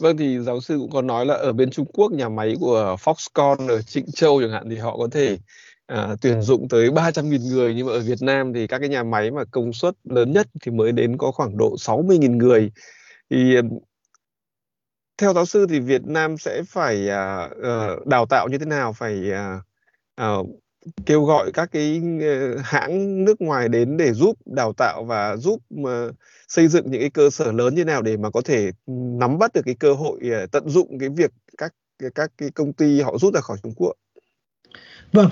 [0.00, 2.96] Vâng thì giáo sư cũng có nói là ở bên Trung Quốc nhà máy của
[3.04, 5.38] Foxconn ở Trịnh Châu chẳng hạn thì họ có thể
[5.86, 9.02] à, tuyển dụng tới 300.000 người nhưng mà ở Việt Nam thì các cái nhà
[9.02, 12.70] máy mà công suất lớn nhất thì mới đến có khoảng độ 60.000 người
[13.30, 13.56] thì
[15.18, 18.92] theo giáo sư thì Việt Nam sẽ phải à, uh, đào tạo như thế nào
[18.92, 19.60] phải à,
[20.22, 20.46] uh,
[21.06, 25.60] kêu gọi các cái ờ, hãng nước ngoài đến để giúp đào tạo và giúp
[25.80, 26.14] uh,
[26.48, 29.52] xây dựng những cái cơ sở lớn như nào để mà có thể nắm bắt
[29.54, 31.74] được cái cơ hội uh, tận dụng cái việc các
[32.14, 33.92] các cái công ty họ rút ra khỏi Trung Quốc.
[35.12, 35.28] Vâng,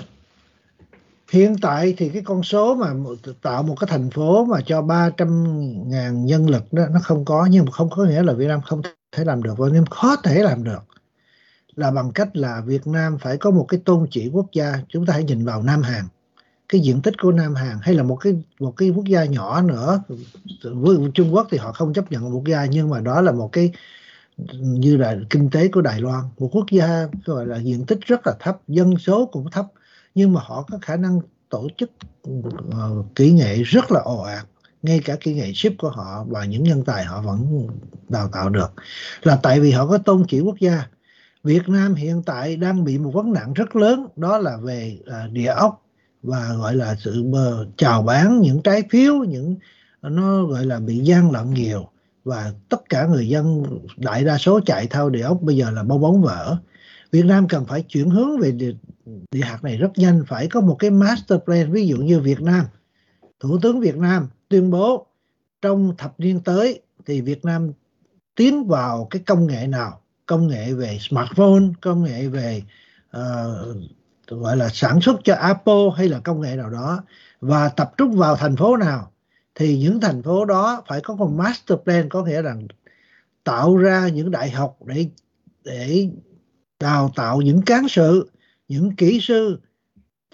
[1.31, 2.93] hiện tại thì cái con số mà
[3.41, 7.47] tạo một cái thành phố mà cho 300 ngàn nhân lực đó nó không có
[7.51, 8.81] nhưng mà không có nghĩa là Việt Nam không
[9.17, 10.79] thể làm được và Việt Nam khó thể làm được
[11.75, 14.73] là bằng cách là Việt Nam phải có một cái tôn chỉ quốc gia.
[14.89, 16.03] Chúng ta hãy nhìn vào Nam Hàn.
[16.69, 19.61] Cái diện tích của Nam Hàn hay là một cái một cái quốc gia nhỏ
[19.61, 20.03] nữa
[20.63, 23.31] với Trung Quốc thì họ không chấp nhận một quốc gia nhưng mà đó là
[23.31, 23.71] một cái
[24.53, 28.27] như là kinh tế của Đài Loan một quốc gia gọi là diện tích rất
[28.27, 29.65] là thấp dân số cũng thấp
[30.15, 31.91] nhưng mà họ có khả năng tổ chức
[32.29, 34.45] uh, kỹ nghệ rất là ồ ạt
[34.83, 37.67] ngay cả kỹ nghệ ship của họ và những nhân tài họ vẫn
[38.09, 38.73] đào tạo được.
[39.23, 40.87] Là tại vì họ có tôn chỉ quốc gia.
[41.43, 45.31] Việt Nam hiện tại đang bị một vấn nạn rất lớn đó là về uh,
[45.31, 45.85] địa ốc
[46.23, 49.55] và gọi là sự uh, chào bán những trái phiếu những
[50.01, 51.89] nó gọi là bị gian lận nhiều.
[52.23, 53.63] Và tất cả người dân
[53.97, 56.57] đại đa số chạy theo địa ốc bây giờ là bong bóng vỡ.
[57.11, 58.71] Việt Nam cần phải chuyển hướng về địa,
[59.31, 60.23] địa hạt này rất nhanh.
[60.27, 61.71] Phải có một cái master plan.
[61.71, 62.65] Ví dụ như Việt Nam
[63.39, 65.05] Thủ tướng Việt Nam tuyên bố
[65.61, 67.71] trong thập niên tới thì Việt Nam
[68.35, 70.01] tiến vào cái công nghệ nào?
[70.25, 72.61] Công nghệ về smartphone công nghệ về
[73.17, 73.77] uh,
[74.27, 77.03] gọi là sản xuất cho Apple hay là công nghệ nào đó.
[77.41, 79.11] Và tập trung vào thành phố nào?
[79.55, 82.67] Thì những thành phố đó phải có một master plan có nghĩa rằng
[83.43, 85.05] tạo ra những đại học để
[85.63, 86.09] để
[86.79, 88.31] đào tạo những cán sự
[88.67, 89.59] những kỹ sư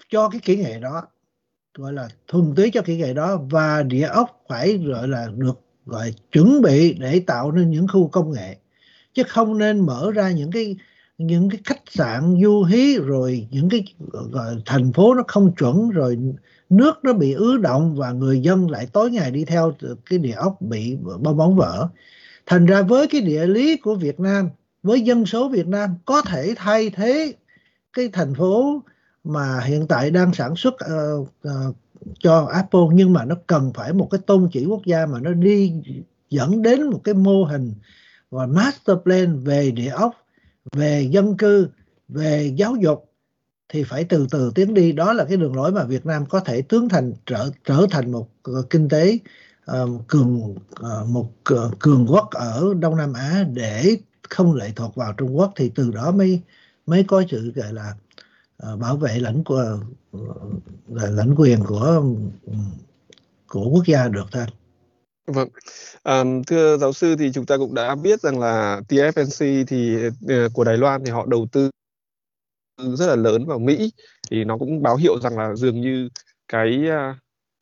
[0.08, 1.02] cho cái kỹ nghệ đó
[1.78, 5.60] gọi là thuần túy cho kỹ nghệ đó và địa ốc phải gọi là được
[5.86, 8.56] gọi chuẩn bị để tạo nên những khu công nghệ.
[9.14, 10.76] Chứ không nên mở ra những cái
[11.18, 15.90] những cái khách sạn du hí rồi những cái gọi, thành phố nó không chuẩn
[15.90, 16.18] rồi
[16.70, 19.72] nước nó bị ứ động và người dân lại tối ngày đi theo
[20.10, 21.88] cái địa ốc bị bong bóng vỡ.
[22.46, 24.48] Thành ra với cái địa lý của Việt Nam
[24.82, 27.34] với dân số Việt Nam có thể thay thế
[27.92, 28.82] cái thành phố
[29.24, 31.76] mà hiện tại đang sản xuất uh, uh,
[32.18, 35.32] cho Apple nhưng mà nó cần phải một cái tôn chỉ quốc gia mà nó
[35.32, 35.72] đi
[36.30, 37.74] dẫn đến một cái mô hình
[38.30, 40.14] và master plan về địa ốc,
[40.72, 41.68] về dân cư,
[42.08, 43.10] về giáo dục
[43.68, 44.92] thì phải từ từ tiến đi.
[44.92, 48.12] Đó là cái đường lối mà Việt Nam có thể tướng thành trở trở thành
[48.12, 49.18] một ờ, kinh tế
[49.70, 53.96] uh, cường uh, một uh, cường quốc ở Đông Nam Á để
[54.28, 56.40] không lệ thuộc vào Trung Quốc thì từ đó mới
[56.86, 58.03] mới có sự gọi là uh,
[58.64, 59.78] Ờ, bảo vệ lãnh của
[60.96, 62.02] ờ, lãnh quyền của
[63.48, 64.44] của quốc gia được thôi.
[65.26, 65.48] Vâng,
[66.02, 69.96] à, thưa giáo sư thì chúng ta cũng đã biết rằng là TFNC thì
[70.28, 71.70] ờ, của Đài Loan thì họ đầu tư
[72.96, 73.92] rất là lớn vào Mỹ
[74.30, 76.08] thì nó cũng báo hiệu rằng là dường như
[76.48, 76.82] cái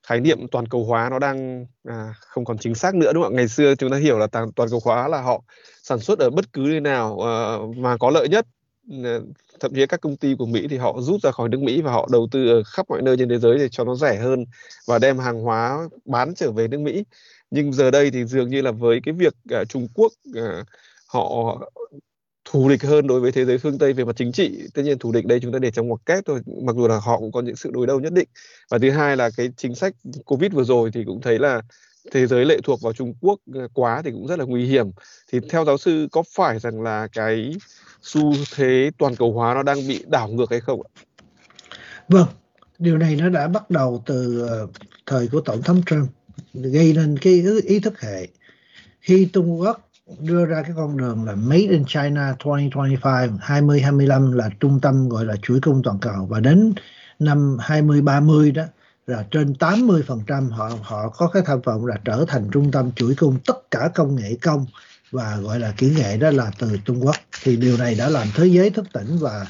[0.07, 3.33] khái niệm toàn cầu hóa nó đang à, không còn chính xác nữa đúng không
[3.33, 3.37] ạ?
[3.37, 5.43] Ngày xưa chúng ta hiểu là toàn, toàn cầu hóa là họ
[5.83, 7.35] sản xuất ở bất cứ nơi nào à,
[7.77, 8.47] mà có lợi nhất
[8.91, 9.25] ừ,
[9.63, 11.93] thậm chí các công ty của Mỹ thì họ rút ra khỏi nước Mỹ và
[11.93, 14.45] họ đầu tư ở khắp mọi nơi trên thế giới để cho nó rẻ hơn
[14.87, 17.05] và đem hàng hóa bán trở về nước Mỹ.
[17.51, 20.67] Nhưng giờ đây thì dường như là với cái việc uh, Trung Quốc uh,
[21.07, 21.59] họ
[22.45, 24.99] thù địch hơn đối với thế giới phương Tây về mặt chính trị tất nhiên
[24.99, 27.33] thù địch đây chúng ta để trong ngoặc kép thôi mặc dù là họ cũng
[27.33, 28.29] có những sự đối đầu nhất định.
[28.71, 29.95] Và thứ hai là cái chính sách
[30.25, 31.63] Covid vừa rồi thì cũng thấy là
[32.11, 34.87] thế giới lệ thuộc vào Trung Quốc à, quá thì cũng rất là nguy hiểm.
[35.33, 37.53] Thì theo giáo sư có phải rằng là cái
[38.03, 40.91] xu thế toàn cầu hóa nó đang bị đảo ngược hay không ạ?
[42.09, 42.29] Vâng,
[42.79, 44.67] điều này nó đã bắt đầu từ ờ,
[45.07, 46.09] thời của tổng thống Trump
[46.55, 48.29] gây nên cái ý thức hệ
[49.01, 49.89] khi Trung Quốc
[50.21, 55.25] đưa ra cái con đường là Made in China 2025 2025 là trung tâm gọi
[55.25, 56.75] là chuỗi cung toàn cầu và đến
[57.19, 58.63] năm 2030 đó
[59.07, 63.15] là trên 80% họ họ có cái tham vọng là trở thành trung tâm chuỗi
[63.15, 64.67] cung tất cả công nghệ công
[65.13, 67.17] và gọi là kỹ nghệ đó là từ Trung Quốc.
[67.43, 69.47] Thì điều này đã làm thế giới thức tỉnh và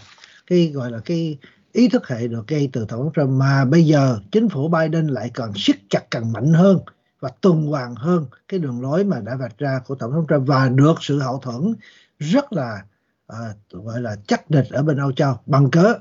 [0.47, 1.39] cái gọi là cái
[1.73, 3.31] ý thức hệ được gây từ tổng thống Trump.
[3.31, 6.79] Mà bây giờ chính phủ Biden lại còn siết chặt càng mạnh hơn
[7.21, 10.49] và tuần hoàn hơn cái đường lối mà đã vạch ra của tổng thống Trump
[10.49, 11.75] và được sự hậu thuẫn
[12.19, 12.83] rất là
[13.27, 13.39] à,
[13.71, 15.35] gọi là chắc địch ở bên Âu Châu.
[15.47, 15.95] Bằng cớ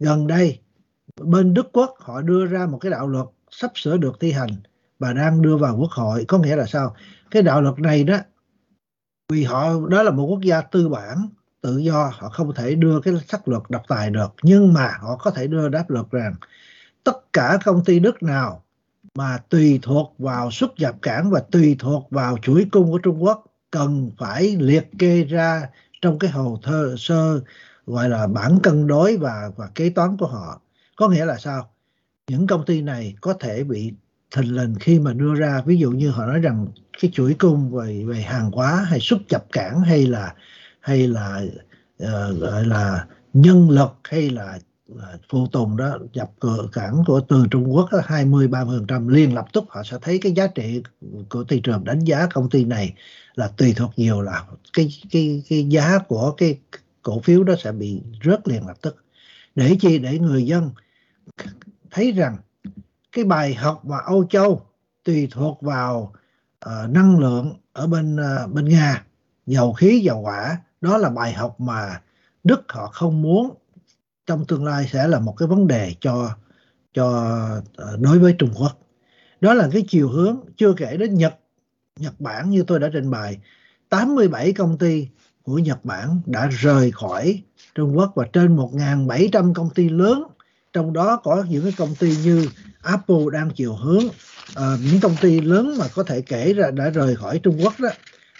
[0.00, 0.58] gần đây
[1.20, 4.50] bên Đức Quốc họ đưa ra một cái đạo luật sắp sửa được thi hành
[4.98, 6.24] và đang đưa vào quốc hội.
[6.28, 6.94] Có nghĩa là sao?
[7.30, 8.16] Cái đạo luật này đó
[9.28, 11.28] vì họ, đó là một quốc gia tư bản,
[11.60, 15.16] tự do, họ không thể đưa cái sắc luật độc tài được, nhưng mà họ
[15.16, 16.34] có thể đưa đáp luật rằng
[17.04, 18.62] tất cả công ty Đức nào
[19.14, 23.22] mà tùy thuộc vào xuất nhập cảng và tùy thuộc vào chuỗi cung của Trung
[23.22, 25.68] Quốc cần phải liệt kê ra
[26.02, 27.40] trong cái hồ thơ, sơ
[27.86, 30.60] gọi là bản cân đối và và kế toán của họ.
[30.96, 31.70] Có nghĩa là sao?
[32.28, 33.92] Những công ty này có thể bị
[34.30, 35.62] thình lình khi mà đưa ra.
[35.66, 36.66] Ví dụ như họ nói rằng
[37.00, 40.34] cái chuỗi cung về về hàng hóa hay xuất nhập cảng hay là
[40.80, 41.42] hay là
[42.02, 44.58] uh, gọi là nhân lực hay là
[44.92, 49.46] uh, phụ tùng đó nhập cửa cảng của từ Trung Quốc 20 30% liền lập
[49.52, 50.82] tức họ sẽ thấy cái giá trị
[51.28, 52.94] của thị trường đánh giá công ty này
[53.34, 54.42] là tùy thuộc nhiều là
[54.72, 56.58] cái cái cái giá của cái
[57.02, 59.04] cổ phiếu đó sẽ bị rớt liền lập tức.
[59.54, 59.98] Để chi?
[59.98, 60.70] Để người dân
[61.90, 62.36] thấy rằng
[63.12, 64.66] cái bài học mà Âu Châu
[65.04, 66.12] tùy thuộc vào
[66.66, 69.04] uh, năng lượng ở bên uh, bên Nga.
[69.46, 72.00] Dầu khí dầu hỏa đó là bài học mà
[72.44, 73.54] Đức họ không muốn.
[74.26, 76.30] Trong tương lai sẽ là một cái vấn đề cho
[76.94, 78.78] cho uh, đối với Trung Quốc.
[79.40, 81.38] Đó là cái chiều hướng chưa kể đến Nhật.
[82.00, 83.38] Nhật Bản như tôi đã trình bày
[83.88, 85.08] 87 công ty
[85.42, 87.42] của Nhật Bản đã rời khỏi
[87.74, 90.22] Trung Quốc và trên 1.700 công ty lớn.
[90.72, 92.48] Trong đó có những cái công ty như
[92.86, 94.04] Apple đang chiều hướng.
[94.06, 97.74] Uh, những công ty lớn mà có thể kể ra đã rời khỏi Trung Quốc
[97.80, 97.88] đó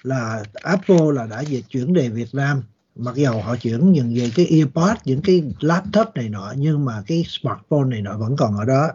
[0.02, 2.62] là Apple là đã dịch chuyển về Việt Nam.
[2.96, 7.02] Mặc dầu họ chuyển những về cái earpod những cái laptop này nọ nhưng mà
[7.06, 8.88] cái smartphone này nọ vẫn còn ở đó.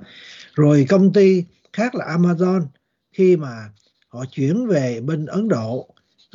[0.55, 1.43] Rồi công ty
[1.73, 2.61] khác là Amazon
[3.13, 3.69] khi mà
[4.07, 5.87] họ chuyển về bên Ấn Độ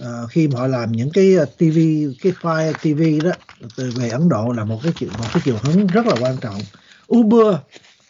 [0.03, 1.79] uh, khi mà họ làm những cái ờ, TV
[2.23, 3.33] cái file TV đó
[3.77, 6.37] từ về Ấn Độ là một cái chuyện một cái chiều hướng rất là quan
[6.41, 6.61] trọng.
[7.15, 7.57] Uber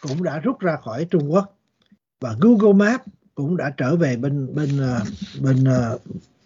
[0.01, 1.57] cũng đã rút ra khỏi Trung Quốc.
[2.19, 3.03] Và Google Maps
[3.35, 5.01] cũng đã trở về bên bên ờ,
[5.41, 5.99] bên ờ,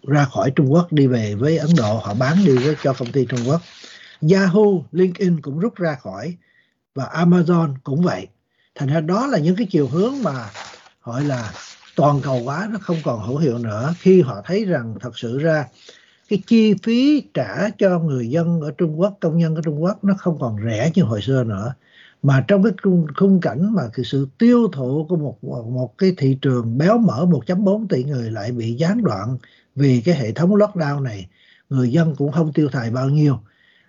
[0.07, 1.97] ra khỏi Trung Quốc đi về với Ấn Độ.
[1.97, 3.61] Họ bán đi với cho công ty Trung Quốc.
[4.31, 6.37] Yahoo, LinkedIn cũng rút ra khỏi
[6.95, 8.27] và Amazon cũng vậy.
[8.75, 10.49] Thành ra đó là những cái chiều hướng mà
[11.03, 11.51] gọi là
[11.95, 15.39] toàn cầu hóa nó không còn hữu hiệu nữa khi họ thấy rằng thật sự
[15.39, 15.67] ra
[16.29, 20.03] cái chi phí trả cho người dân ở Trung Quốc công nhân ở Trung Quốc
[20.03, 21.73] nó không còn rẻ như hồi xưa nữa
[22.23, 26.13] mà trong cái khung, khung cảnh mà cái sự tiêu thụ của một một cái
[26.17, 29.37] thị trường béo mỡ 1.4 tỷ người lại bị gián đoạn
[29.75, 31.27] vì cái hệ thống lockdown này
[31.69, 33.39] người dân cũng không tiêu xài bao nhiêu.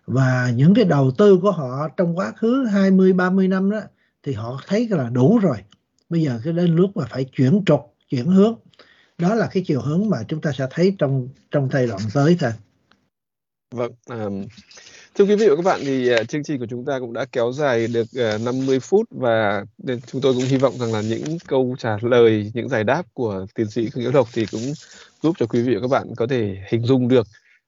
[0.07, 3.81] Và những cái đầu tư của họ trong quá khứ 20 30 năm đó
[4.23, 5.57] thì họ thấy là đủ rồi.
[6.09, 8.55] Bây giờ cái đến lúc mà phải chuyển trục chuyển hướng.
[9.19, 12.37] Đó là cái chiều hướng mà chúng ta sẽ thấy trong trong giai đoạn tới
[12.41, 12.53] thôi.
[13.75, 14.45] Vâng um,
[15.15, 17.25] Thưa quý vị và các bạn thì ờ, chương trình của chúng ta cũng đã
[17.33, 19.65] kéo dài được ờ, 50 phút và
[20.07, 23.47] chúng tôi cũng hy vọng rằng là những câu trả lời, những giải đáp của
[23.55, 24.61] tiến sĩ Khương Hiếu Độc thì cũng
[25.23, 27.27] giúp cho quý vị và các bạn có thể hình dung được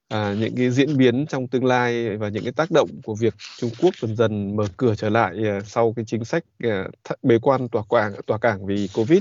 [0.09, 3.35] à, những cái diễn biến trong tương lai và những cái tác động của việc
[3.59, 6.45] Trung Quốc dần dần mở cửa trở lại ờ, sau cái chính sách
[7.23, 9.21] bế quan tỏa cảng tỏa cảng vì Covid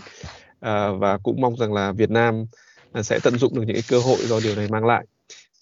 [0.59, 2.45] à, và cũng mong rằng là Việt Nam
[2.91, 5.05] à, sẽ tận dụng được những cái cơ hội do điều này mang lại.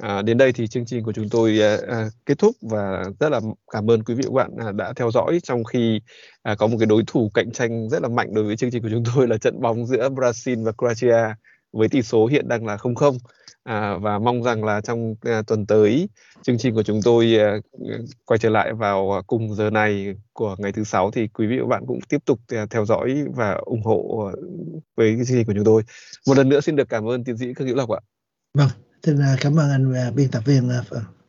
[0.02, 3.30] À, đến đây thì chương trình của chúng tôi à, à, kết thúc và rất
[3.30, 3.40] là
[3.72, 6.02] cảm ơn quý vị và các bạn à, đã theo dõi trong khi
[6.44, 8.84] à, có một cái đối thủ cạnh tranh rất là mạnh đối với chương trình
[8.84, 11.34] của chúng tôi là trận bóng giữa Brazil và Croatia
[11.74, 13.18] với tỷ số hiện đang là 0-0
[13.64, 16.10] à, và mong rằng là trong à, tuần tới
[16.44, 17.58] chương trình của chúng tôi à,
[18.26, 21.64] quay trở lại vào cùng giờ này của ngày thứ sáu thì quý vị và
[21.64, 24.40] các bạn cũng tiếp tục à, theo dõi và ủng hộ à,
[24.96, 25.84] với chương trình của chúng tôi.
[26.28, 28.00] Một lần nữa xin được cảm ơn tiến sĩ Khương Hữu Lộc ạ.
[28.54, 28.70] Vâng,
[29.04, 30.82] Xin à, cảm ơn anh và biên tập viên à,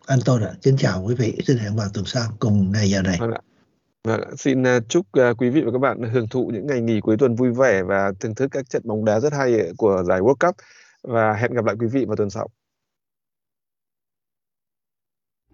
[0.06, 0.52] anh tôi ạ.
[0.62, 1.38] Kính chào quý vị.
[1.46, 3.16] Xin hẹn vào tuần sau cùng ngày giờ này.
[3.20, 3.40] Vâng ạ.
[4.04, 5.06] Vâng, xin à, chúc
[5.38, 8.12] quý vị và các bạn hưởng thụ những ngày nghỉ cuối tuần vui vẻ và
[8.20, 10.56] thưởng thức các trận bóng đá rất hay của giải World Cup
[11.02, 12.48] và hẹn gặp lại quý vị vào tuần sau.